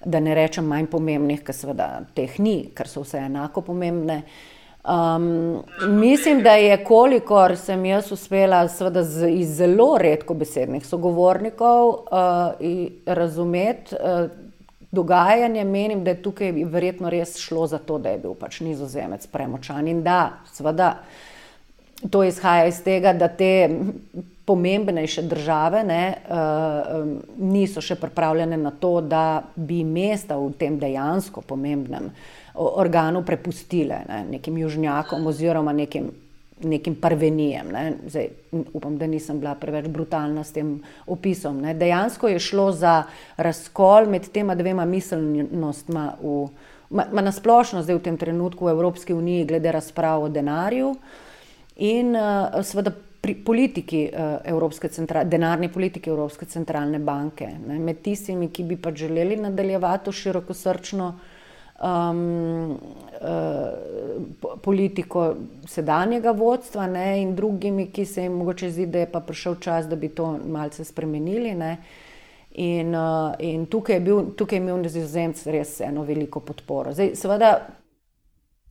[0.04, 4.22] da ne rečem manj pomembnih, ker seveda teh ni, ker so vse enako pomembne.
[4.82, 11.88] Um, mislim, da je kolikor sem jaz uspela seveda z, iz zelo redko besednih sogovornikov
[11.88, 12.64] uh,
[13.06, 14.30] razumeti, uh,
[14.92, 19.26] dogajanje, menim, da je tukaj verjetno res šlo za to, da je bil pač nizozemec
[19.32, 19.88] premočan.
[19.88, 20.94] In da, seveda,
[22.10, 23.70] to izhaja iz tega, da te
[24.44, 27.06] pomembnejše države ne, uh,
[27.38, 32.10] niso še pripravljene na to, da bi mesta v tem dejansko pomembnem
[32.54, 36.10] organu prepustile ne, nekim južnjakom oziroma nekim
[36.64, 37.68] nekim parvenijem.
[37.72, 37.84] Ne.
[38.06, 38.28] Zdaj,
[38.72, 40.74] upam, da nisem bila preveč brutalna s tem
[41.06, 41.60] opisom.
[41.60, 41.74] Ne.
[41.74, 43.02] Dejansko je šlo za
[43.36, 46.48] razkol med tema dvema miselnostma, v,
[46.90, 50.94] ma, ma na splošno zdaj v tem trenutku v Evropski uniji, glede razprav o denarju
[51.82, 57.48] in uh, seveda pri politiki uh, Evropske centralne, denarni politiki Evropske centralne banke.
[57.66, 57.78] Ne.
[57.78, 61.12] Med tistimi, ki bi pa želeli nadaljevati to širokosrčno
[61.82, 62.78] um,
[63.20, 65.34] uh, politiko
[65.66, 69.86] sedanjega vodstva ne, in drugimi, ki se jim mogoče zdi, da je pa prišel čas,
[69.90, 71.54] da bi to malce spremenili.
[71.54, 71.76] Ne.
[72.52, 76.92] In, uh, in tukaj, je bil, tukaj je imel nizozemc res eno veliko podporo.
[76.92, 77.54] Zdaj, seveda,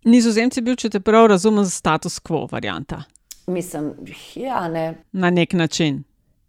[0.04, 3.04] Nizozemci je bil, če te prav razumem, status quo varianta.
[3.52, 3.92] Mislim,
[4.36, 4.86] ja, ne.
[5.12, 6.04] Na nek način.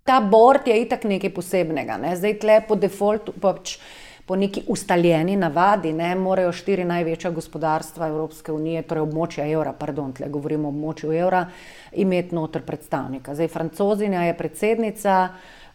[0.08, 1.98] Ta bord je itak nekaj posebnega.
[2.00, 2.14] Ne.
[2.16, 3.34] Zdaj, tle po defaultu.
[3.40, 3.76] Pač,
[4.26, 10.12] po neki ustaljeni navadi, ne, morajo štiri največja gospodarstva Evropske unije, torej območja evra, pardon,
[10.12, 11.46] tle govorimo o območju evra,
[11.92, 13.34] imeti noter predstavnika.
[13.34, 15.16] Zdaj, francozinja je predsednica,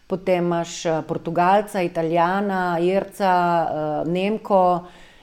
[0.06, 4.62] potem imaš eh, Portugalca, Italijana, Irca, eh, Nemko.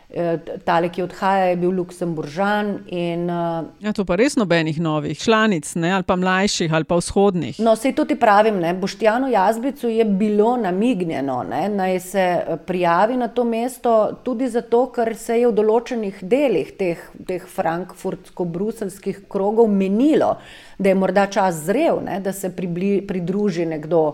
[0.10, 2.68] Eh, tale, ki odhaja, je bil Luksemburžan.
[2.94, 5.90] In, uh, ja, to pa res nobenih novih članic, ne?
[5.98, 7.58] ali pa mlajših, ali pa vzhodnih.
[7.60, 8.76] No, se tudi pravim, ne?
[8.78, 11.64] Boštjanu Jazbicu je bilo namignjeno, ne?
[11.70, 16.70] naj se eh, prijavi na to mesto, tudi zato, ker se je v določenih delih
[16.78, 20.36] teh, teh frankfurtsko-bruselskih krogov menilo,
[20.78, 22.22] da je morda čas zrel, ne?
[22.22, 24.06] da se pribli, pridruži nekdo.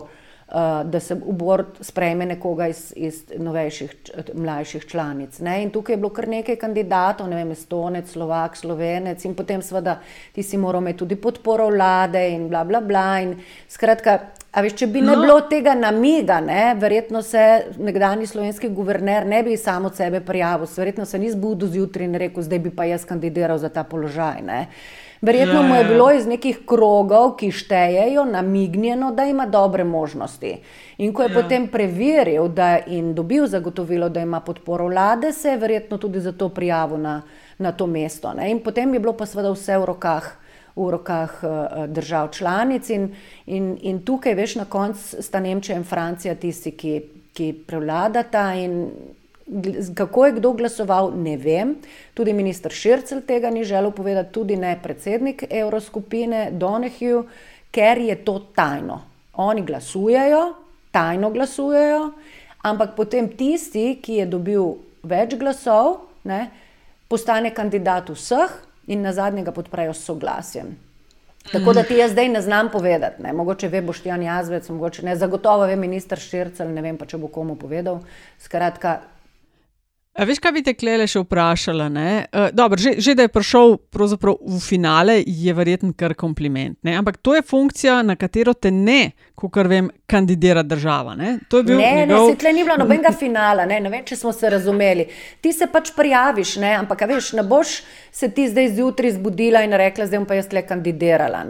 [0.52, 3.94] Uh, da se v bord sprejme nekoga iz, iz novejših,
[4.34, 5.38] mlajših članic.
[5.40, 5.62] Ne?
[5.62, 9.98] In tukaj je bilo kar nekaj kandidatov, ne vem, Estonec, Slovak, Slovenec in potem seveda
[10.32, 13.08] ti si moral imeti tudi podporo vlade in bla bla bla.
[13.20, 13.36] In
[13.68, 14.18] skratka,
[14.52, 15.14] A veš, če bi no.
[15.14, 17.40] ne bilo tega namiga, ne, verjetno se
[17.80, 22.18] nekdani slovenski guverner ne bi samo od sebe prijavil, verjetno se ni zbudil zjutraj in
[22.20, 24.42] rekel, zdaj bi pa jaz kandidiral za ta položaj.
[24.44, 24.66] Ne.
[25.22, 25.88] Verjetno ja, mu je ja, ja.
[25.88, 30.56] bilo iz nekih krogov, ki štejejo, namignjeno, da ima dobre možnosti.
[30.98, 31.34] In ko je ja.
[31.42, 36.32] potem preveril da, in dobil zagotovilo, da ima podporo vlade, se je verjetno tudi za
[36.32, 37.22] to prijavil na,
[37.58, 38.34] na to mesto.
[38.34, 38.50] Ne.
[38.50, 40.26] In potem je bilo pa seveda vse v rokah,
[40.76, 42.90] v rokah uh, držav članic.
[42.90, 43.12] In,
[43.46, 47.00] in, in tukaj, veš, na koncu sta Nemčija in Francija tisti, ki,
[47.32, 48.50] ki prevladata.
[49.94, 51.74] Kako je kdo glasoval, ne vem.
[52.14, 57.24] Tudi ministr Šircel tega ni želel povedati, tudi ne predsednik Evroskupine Donahue,
[57.70, 59.00] ker je to tajno.
[59.34, 60.54] Oni glasujejo,
[60.90, 62.12] tajno glasujejo,
[62.62, 66.46] ampak potem tisti, ki je dobil več glasov, ne,
[67.08, 68.52] postane kandidat vseh
[68.86, 70.76] in na zadnjega podprejo s soglasjem.
[71.50, 73.32] Tako da ti jaz zdaj ne znam povedati, ne.
[73.32, 77.28] mogoče ve Boštjan Jazvec, mogoče ne, zagotovo ve ministr Šircel, ne vem pa, če bo
[77.28, 77.98] komu povedal.
[78.38, 79.00] Skratka,
[80.12, 81.86] A veš, kaj bi te klele še vprašala?
[81.88, 86.76] Uh, dobro, že, že da je prišel v finale, je verjetno kar kompliment.
[86.84, 86.98] Ne?
[87.00, 91.14] Ampak to je funkcija, na katero te ne, kot vem, kandidira država.
[91.16, 92.28] Ne, ne, njegov...
[92.28, 93.78] ne se ni bilo nobenega finala, ne?
[93.80, 95.06] ne vem, če smo se razumeli.
[95.40, 96.74] Ti se pač prijaviš, ne?
[96.82, 97.78] ampak veš, ne boš
[98.12, 101.40] se ti zdaj zjutraj zbudila in rekla, zdaj bom pa jaz le kandidirala.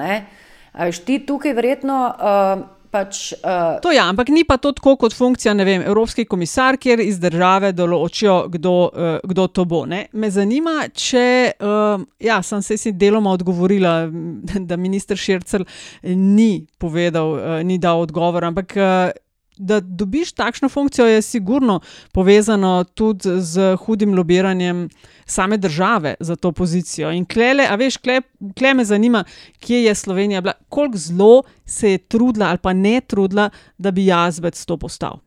[0.79, 1.99] Veš, ti tukaj verjetno.
[2.15, 5.81] Uh, Pač, uh, to je, ja, ampak ni pa to tako kot funkcija, ne vem,
[5.89, 9.87] evropski komisar, kjer iz države določijo, kdo, uh, kdo to bo.
[9.89, 10.03] Ne?
[10.13, 11.25] Me zanima, če,
[11.57, 13.95] uh, ja, sem se si deloma odgovorila,
[14.69, 15.65] da minister Šircel
[16.05, 18.77] ni povedal, uh, ni dal odgovor, ampak.
[18.77, 19.22] Uh,
[19.63, 21.81] Da dobiš takšno funkcijo, je sigurno
[22.13, 24.89] povezano tudi z hudim lobiranjem
[25.27, 27.13] same države za to pozicijo.
[27.13, 28.21] In klele, a veš, kle,
[28.59, 29.25] kle me zanima,
[29.61, 34.07] kje je Slovenija bila, koliko zelo se je trudila ali pa ne trudila, da bi
[34.07, 35.19] jazbec to postal.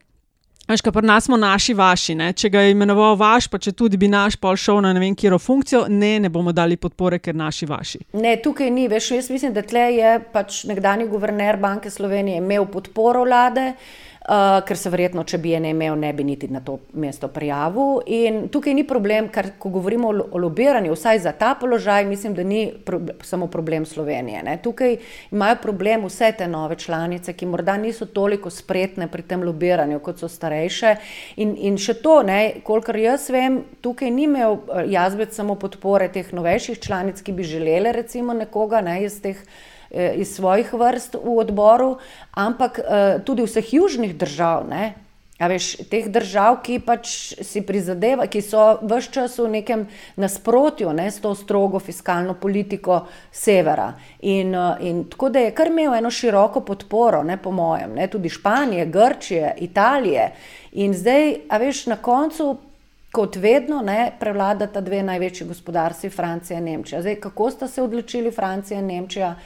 [0.68, 2.14] Veš, kaj pri nas smo naši, vaši.
[2.18, 2.32] Ne?
[2.32, 5.14] Če ga je imenoval vaš, pa če tudi bi naš pol šel na ne vem,
[5.14, 8.00] kjero funkcijo, ne, ne bomo dali podpore, ker naši, vaši.
[8.18, 8.88] Ne, tukaj ni.
[8.90, 13.68] Veš, jaz mislim, da tle je pač nekdani guverner Banke Slovenije imel podporo vlade.
[13.76, 14.05] Uh,
[14.66, 18.00] ker se verjetno, če bi je ne imel, ne bi niti na to mesto prijavil.
[18.10, 22.34] In tukaj ni problem, ker ko govorimo o, o lobiranju, vsaj za ta položaj, mislim,
[22.34, 24.42] da ni pro, samo problem Slovenije.
[24.42, 24.56] Ne.
[24.62, 24.96] Tukaj
[25.30, 30.18] imajo problem vse te nove članice, ki morda niso toliko spretne pri tem lobiranju, kot
[30.18, 30.96] so starejše.
[31.36, 32.18] In, in še to,
[32.66, 37.46] kolikor jaz vem, tukaj ni imel eh, jazbec samo podpore teh novejših članic, ki bi
[37.46, 39.38] želele recimo nekoga ne, iz teh.
[39.90, 41.98] Eh, iz svojih vrst v odboru,
[42.34, 44.66] ampak eh, tudi vseh južnih držav.
[44.68, 44.94] Ne?
[45.38, 49.84] A veš, teh držav, ki pač si prizadeva, ki so vse čas v nekem
[50.16, 53.92] nasprotju ne, s to strogo fiskalno politiko severa.
[54.26, 58.08] In, eh, in tako da je kar imel eno široko podporo, ne, po mojem, ne,
[58.10, 60.32] tudi Španije, Grčije, Italije.
[60.82, 62.56] In zdaj, a veš, na koncu,
[63.12, 67.04] kot vedno, ne, prevladata dve največji gospodarstvi, Francija in Nemčija.
[67.06, 69.36] Zdaj, kako sta se odločili Francija in Nemčija?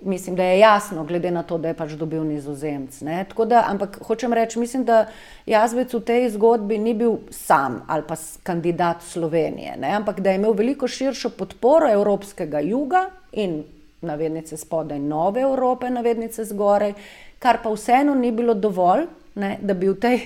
[0.00, 3.00] Mislim, da je jasno, glede na to, da je pač dobil nizozemc.
[3.46, 5.06] Da, ampak hočem reči, mislim, da
[5.46, 9.90] Jazbec v tej zgodbi ni bil sam ali pa kandidat Slovenije, ne?
[9.96, 13.62] ampak da je imel veliko širšo podporo evropskega juga in
[14.00, 16.94] navednice spodaj nove Evrope, navednice zgoraj,
[17.38, 19.56] kar pa vseeno ni bilo dovolj, ne?
[19.60, 20.20] da bi v tej.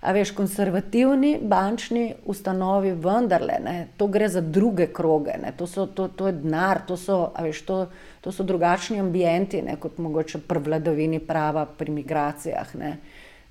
[0.00, 5.84] A veš, konservativni bančni ustanovi vendarle, ne, to gre za druge kroge, ne, to, so,
[5.86, 7.76] to, to je denar, to so, veš, to,
[8.24, 12.74] to so drugačni ambienti, ne, kot mogoče pri vladavini prava, pri migracijah.
[12.80, 12.96] Ne.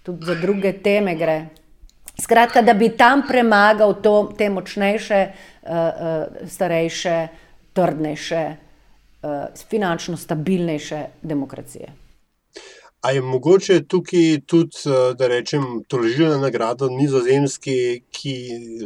[0.04, 1.38] Tudi za druge teme gre.
[2.18, 7.28] Skratka, da bi tam premagal to, te močnejše, uh, uh, starejše,
[7.74, 8.44] trdnejše,
[9.22, 9.30] uh,
[9.70, 12.09] finančno stabilnejše demokracije.
[13.02, 14.76] A je mogoče tukaj tudi,
[15.18, 17.76] da rečem, tolažilna nagrada nizozemski,
[18.12, 18.34] ki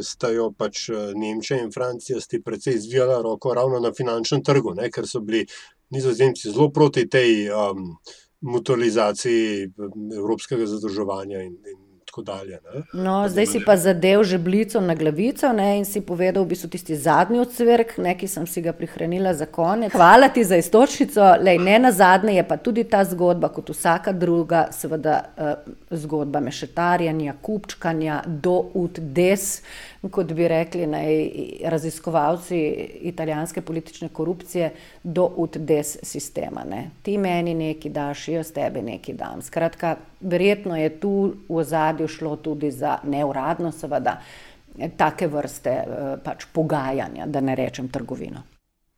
[0.06, 0.86] sta jo pač
[1.18, 4.90] Nemčija in Francija, sti precej zvijala roko ravno na finančnem trgu, ne?
[4.90, 5.46] ker so bili
[5.90, 7.96] nizozemci zelo proti tej um,
[8.40, 9.72] mutualizaciji
[10.16, 11.83] evropskega zadržovanja in, in
[12.14, 12.58] tako dalje.
[12.74, 12.82] Ne?
[13.02, 16.96] No, zdaj si pa zadev žebljico na glavico ne, in si povedal v bistvu tisti
[16.96, 19.92] zadnji odsvirk, ki sem si ga prihranila za konec.
[19.92, 24.12] Hvala ti za istočnico, Lej, ne na zadnje je pa tudi ta zgodba, kot vsaka
[24.12, 29.62] druga, seveda uh, zgodba mešetarjanja, kupčkanja do ud des,
[30.10, 31.14] kot bi rekli naj,
[31.70, 32.58] raziskovalci
[33.10, 36.64] italijanske politične korupcije, do ud des sistema.
[36.64, 36.90] Ne.
[37.02, 39.42] Ti meni nekaj daš, jaz tebi nekaj dam.
[39.42, 41.14] Skratka, verjetno je tu
[41.48, 44.18] v ozadju šlo tudi za neuradno, seveda,
[44.96, 48.42] take vrste eh, pač pogajanja, da ne rečem trgovino.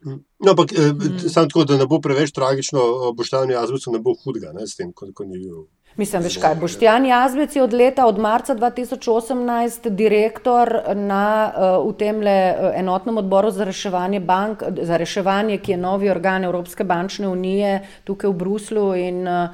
[0.06, 1.28] No, ampak mm.
[1.28, 4.92] samo tako, da ne bo preveč tragično, boštevanje jazbecu ne bo hudega, ne, s tem,
[4.92, 5.64] ko, ko ni bil.
[5.96, 11.52] Mislim, veš kaj, Boštjan Jazbec je od leta, od marca 2018 direktor na,
[11.86, 12.20] v tem
[12.76, 18.30] enotnem odboru za reševanje bank, za reševanje, ki je novi organ Evropske bančne unije tukaj
[18.30, 19.48] v Bruslu in uh,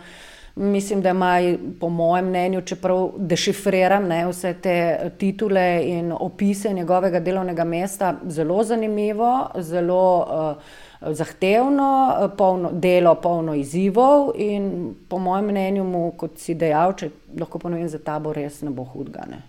[0.54, 1.38] Mislim, da ima,
[1.80, 8.64] po mojem mnenju, čeprav dešifriram ne, vse te titule in opise njegovega delovnega mesta, zelo
[8.64, 10.62] zanimivo, zelo uh,
[11.10, 17.58] zahtevno, polno, delo polno izzivov in po mojem mnenju, mu, kot si dejal, če lahko
[17.58, 19.42] ponovim za ta bo res ne bo hudgane.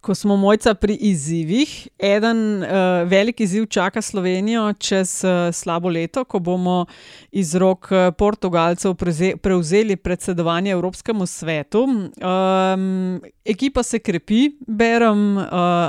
[0.00, 2.68] Ko smo mojca pri izzivih, eden uh,
[3.10, 6.86] velik izziv čaka Slovenijo čez uh, slabo leto, ko bomo
[7.32, 11.82] iz rok uh, Portugalcev preze, prevzeli predsedovanje Evropskemu svetu.
[11.82, 15.44] Um, ekipa se krepi, berem, uh,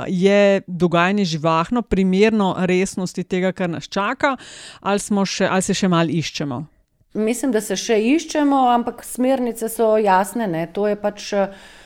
[0.08, 4.36] je dogajanje živahno, primerno resnosti tega, kar nas čaka,
[4.80, 6.64] ali, še, ali se še malo iščemo.
[7.14, 10.50] Mislim, da se še iščemo, ampak smernice so jasne.
[10.50, 10.66] Ne?
[10.74, 11.32] To je pač.
[11.32, 11.78] Uh,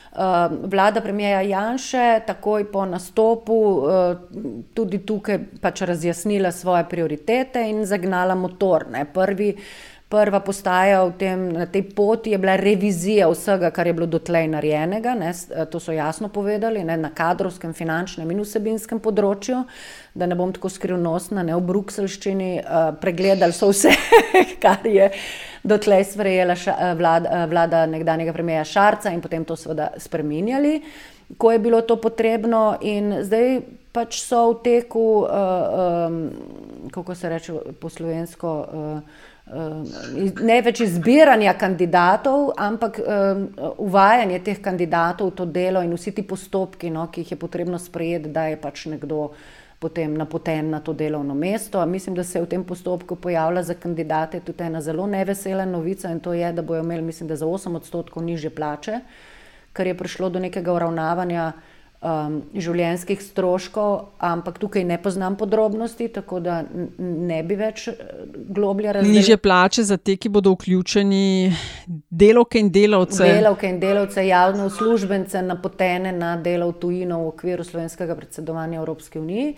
[0.71, 3.89] vlada premijeja Janša takoj po nastopu uh,
[4.73, 8.87] tudi tukaj pač razjasnila svoje prioritete in zagnala motor.
[8.91, 9.05] Ne.
[9.13, 9.55] Prvi
[10.09, 15.15] prva postaja tem, na tej poti je bila revizija vsega, kar je bilo dotlej narejenega.
[15.17, 15.31] Ne,
[15.71, 19.63] to so jasno povedali ne, na kadrovskem, finančnem in vsebinskem področju.
[20.13, 23.95] Da ne bom tako skrivnostna, ne v Brukselščini, uh, pregledali so vse,
[24.63, 25.09] kar je
[25.65, 30.77] dotlej sprejela ša, vlada, vlada nekdanjega premijeja Šarca in potem to seveda spremenjali,
[31.41, 32.75] ko je bilo to potrebno.
[32.85, 33.63] In zdaj
[33.95, 35.29] pač so v teku, uh,
[36.05, 36.25] um,
[36.93, 38.59] kako se reče po slovensko.
[38.69, 43.43] Uh, ne več izbiranja kandidatov, ampak um,
[43.85, 47.77] uvajanje teh kandidatov v to delo in vsi ti postopki, no, ki jih je potrebno
[47.77, 49.29] sprejeti, da je pač nekdo
[49.79, 51.85] potem napoten na to delovno mesto.
[51.85, 56.09] Mislim, da se je v tem postopku pojavila za kandidate tudi ena zelo nevesela novica
[56.09, 58.99] in to je, da bojo imeli, mislim, da za 8 odstotkov niže plače,
[59.73, 61.51] ker je prišlo do nekega uravnavanja
[62.01, 66.59] um, življenjskih stroškov, ampak tukaj ne poznam podrobnosti, tako da
[66.97, 67.97] ne bi več eh,
[68.35, 69.19] globlje razumel.
[69.19, 71.51] Niže plače za te, ki bodo vključeni,
[72.09, 73.25] delovke in delavce.
[73.39, 79.19] Delovke in delavce, javne uslužbence, napotene na delo v tujino v okviru slovenskega predsedovanja Evropske
[79.19, 79.53] unije.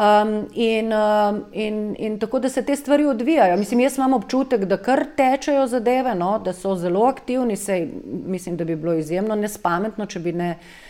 [0.00, 3.56] Um, in, um, in, in tako da se te stvari odvijajo.
[3.58, 7.56] Mislim, jaz imam občutek, da kar tečejo zadeve, no, da so zelo aktivni.
[7.58, 10.54] Sej, mislim, da bi bilo izjemno nespametno, če bi ne.
[10.54, 10.89] Eh,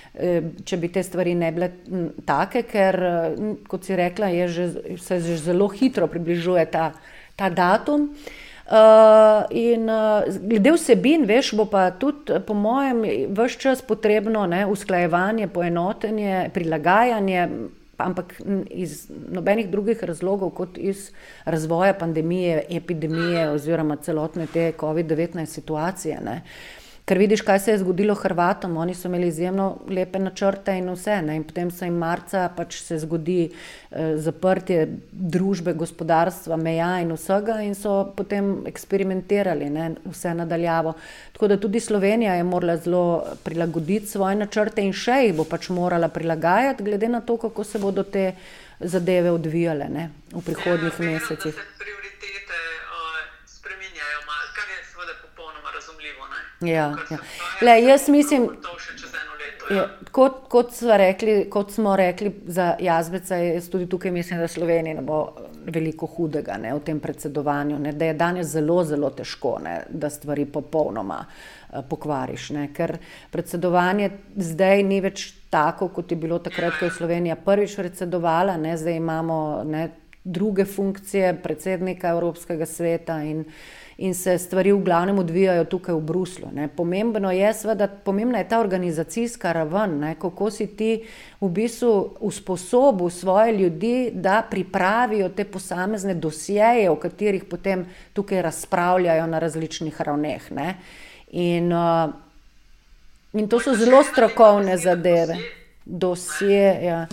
[0.65, 1.71] če bi te stvari ne bile
[2.27, 2.99] take, ker,
[3.71, 6.91] kot si rekla, že, se že zelo hitro približuje ta,
[7.39, 8.11] ta datum.
[8.71, 13.03] Uh, in uh, glede vsebin, veš, bo pa tudi, po mojem,
[13.35, 17.49] vse čas potrebno ne, usklajevanje, poenotenje, prilagajanje,
[17.99, 18.37] ampak
[18.71, 21.09] iz nobenih drugih razlogov, kot iz
[21.45, 26.23] razvoja pandemije, epidemije oziroma celotne te COVID-19 situacije.
[26.23, 26.39] Uh,
[27.11, 31.17] Ker vidiš, kaj se je zgodilo Hrvatom, oni so imeli izjemno lepe načrte in vse.
[31.27, 31.41] Ne?
[31.41, 37.57] In potem se jim marca pač se zgodi eh, zaprtje družbe, gospodarstva, meja in vsega,
[37.67, 39.89] in so potem eksperimentirali ne?
[40.05, 40.95] vse nadaljavo.
[41.33, 43.03] Tako da tudi Slovenija je morala zelo
[43.43, 47.83] prilagoditi svoje načrte in še jih bo pač morala prilagajati, glede na to, kako se
[47.83, 48.37] bodo te
[48.79, 50.11] zadeve odvijale ne?
[50.31, 51.59] v prihodnjih mesecih.
[51.59, 51.91] Ja,
[56.61, 56.97] ja.
[57.61, 60.73] Le, jaz mislim, da ja, kot, kot,
[61.51, 65.21] kot smo rekli za jazbeca, jaz tudi tukaj mislim, da Slovenija ne bo
[65.67, 70.11] veliko hudega ne, v tem predsedovanju, ne, da je danes zelo, zelo težko, ne, da
[70.11, 72.51] stvari popolnoma uh, pokvariš.
[72.57, 72.97] Ne, ker
[73.31, 78.77] predsedovanje zdaj ni več tako, kot je bilo takrat, ko je Slovenija prvič predsedovala, ne,
[78.81, 79.89] zdaj imamo ne,
[80.25, 83.45] druge funkcije predsednika Evropskega sveta in
[84.01, 86.49] in se stvari v glavnem odvijajo tukaj v Bruslu.
[86.55, 86.69] Ne.
[86.69, 91.03] Pomembno je, sveda, pomembna je ta organizacijska raven, ne, kako si ti
[91.41, 99.27] v bistvu usposobil svoje ljudi, da pripravijo te posamezne dosjeje, o katerih potem tukaj razpravljajo
[99.27, 100.51] na različnih ravneh.
[100.53, 100.75] Ne.
[101.31, 102.11] In uh,
[103.33, 105.37] In to so zelo strokovne zadeve.
[105.85, 107.07] Dosje, ja.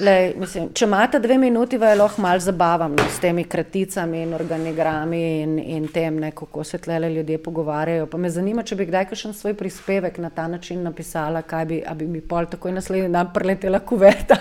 [0.00, 4.32] Lej, mislim, če imate dve minuti, vas lahko malo zabavam no, s temi kraticami in
[4.32, 8.06] organigrami in, in tem, ne, kako se tle ljudje pogovarjajo.
[8.06, 11.82] Pa me zanima, če bi kdaj kakšen svoj prispevek na ta način napisala, kaj bi,
[11.94, 14.36] bi mi pol takoj naslednji dan preletela kuverta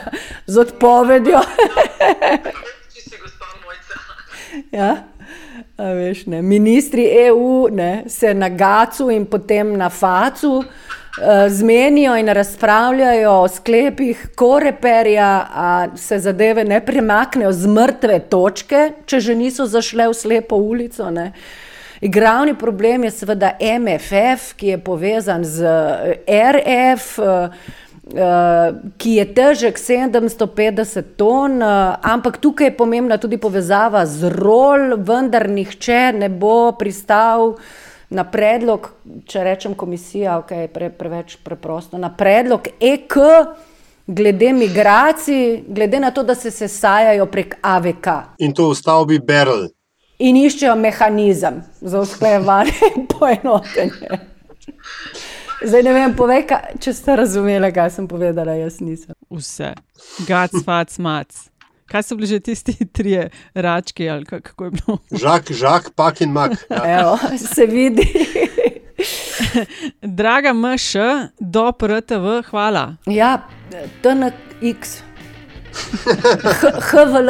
[0.47, 1.43] z odpovedjo.
[4.79, 4.95] ja.
[5.77, 10.63] Veš, Ministri EU ne, se na Gacu in potem na Facu.
[11.19, 18.91] Eh, zmenijo in razpravljajo o sklepih koreperja, a se zadeve ne premaknejo z mrtve točke,
[19.05, 21.09] če že niso zašle v slepo ulico.
[21.11, 21.33] Ne.
[22.01, 27.59] Glavni problem je seveda MFF, ki je povezan z eh, RF, eh,
[28.97, 36.11] ki je težek 750 ton, ampak tukaj je pomembna tudi povezava z rol, vendar nihče
[36.15, 37.57] ne bo pristal
[38.11, 38.89] na predlog,
[39.25, 43.17] če rečem komisija, ok, pre, preveč preprosto, na predlog EK
[44.07, 48.07] glede migracij, glede na to, da se sesajajo prek AVK.
[48.37, 49.69] In to v stavbi Berl.
[50.19, 54.19] In iščejo mehanizem za usklajevanje in poenotenje.
[55.61, 59.15] Zdaj ne vem, povej, kaj, če ste razumeli, kaj sem povedala, jaz nisem.
[59.29, 59.73] Vse.
[60.27, 61.50] Gac, fac, mac.
[61.91, 64.97] Kaj so bili že tisti tri rački ali kako je bilo?
[65.11, 66.51] Žak, žak, pak in mak.
[66.69, 66.99] Ja.
[66.99, 68.07] Evo, se vidi.
[70.01, 70.95] Draga MŠ,
[71.39, 72.95] do PRTV, hvala.
[73.05, 73.47] Ja,
[74.01, 75.01] TNX,
[76.91, 77.29] HVL.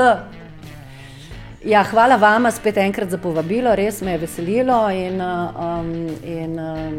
[1.66, 5.92] Ja, hvala vam spet enkrat za povabilo, res me je veselilo in, um,
[6.26, 6.96] in um,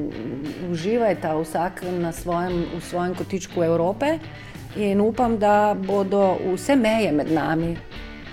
[0.71, 4.19] uživajte vsak na svojem, svojem kotičku Evrope
[4.77, 7.77] in upam, da bodo vse meje med nami,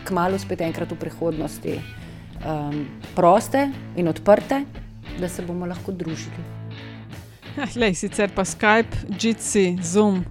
[0.08, 1.80] kmalo spet enkrat v prihodnosti,
[2.46, 2.86] um,
[3.16, 4.64] proste in odprte,
[5.20, 6.46] da se bomo lahko družili.
[7.82, 10.24] Lej, sicer pa Skype, Jitsi, Zoom.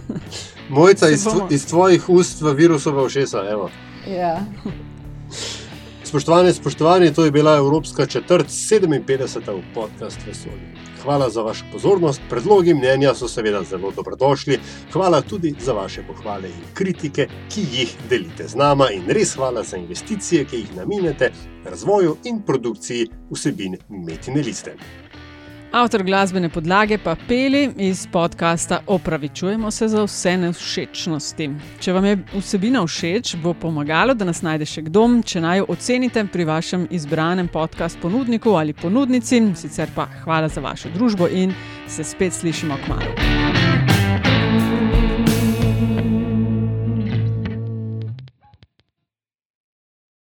[0.68, 1.48] Mojca iz, bomo...
[1.50, 3.44] iz tvojih ust v virusova všesa.
[4.08, 4.40] Ja.
[6.04, 9.62] Spoštovani, spoštovani, to je bila Evropska četrt 57.
[9.74, 10.83] podcast Vesolja.
[11.04, 14.58] Hvala za vašo pozornost, predlogi mnenja so seveda zelo dobrodošli.
[14.92, 19.62] Hvala tudi za vaše pohvale in kritike, ki jih delite z nama, in res hvala
[19.62, 21.30] za investicije, ki jih namenjate
[21.64, 24.76] razvoju in produkciji vsebin Metine Liste.
[25.74, 31.48] Avtor glasbene podlage pa peli iz podcasta Opravičujemo se za vse nevšečnosti.
[31.80, 35.66] Če vam je vsebina všeč, bo pomagalo, da nas najde še kdo, če naj jo
[35.74, 39.42] ocenite pri vašem izbranem podcast ponudniku ali ponudnici.
[39.58, 41.50] Sicer pa hvala za vašo družbo in
[41.90, 43.73] se spet slišimo k malu.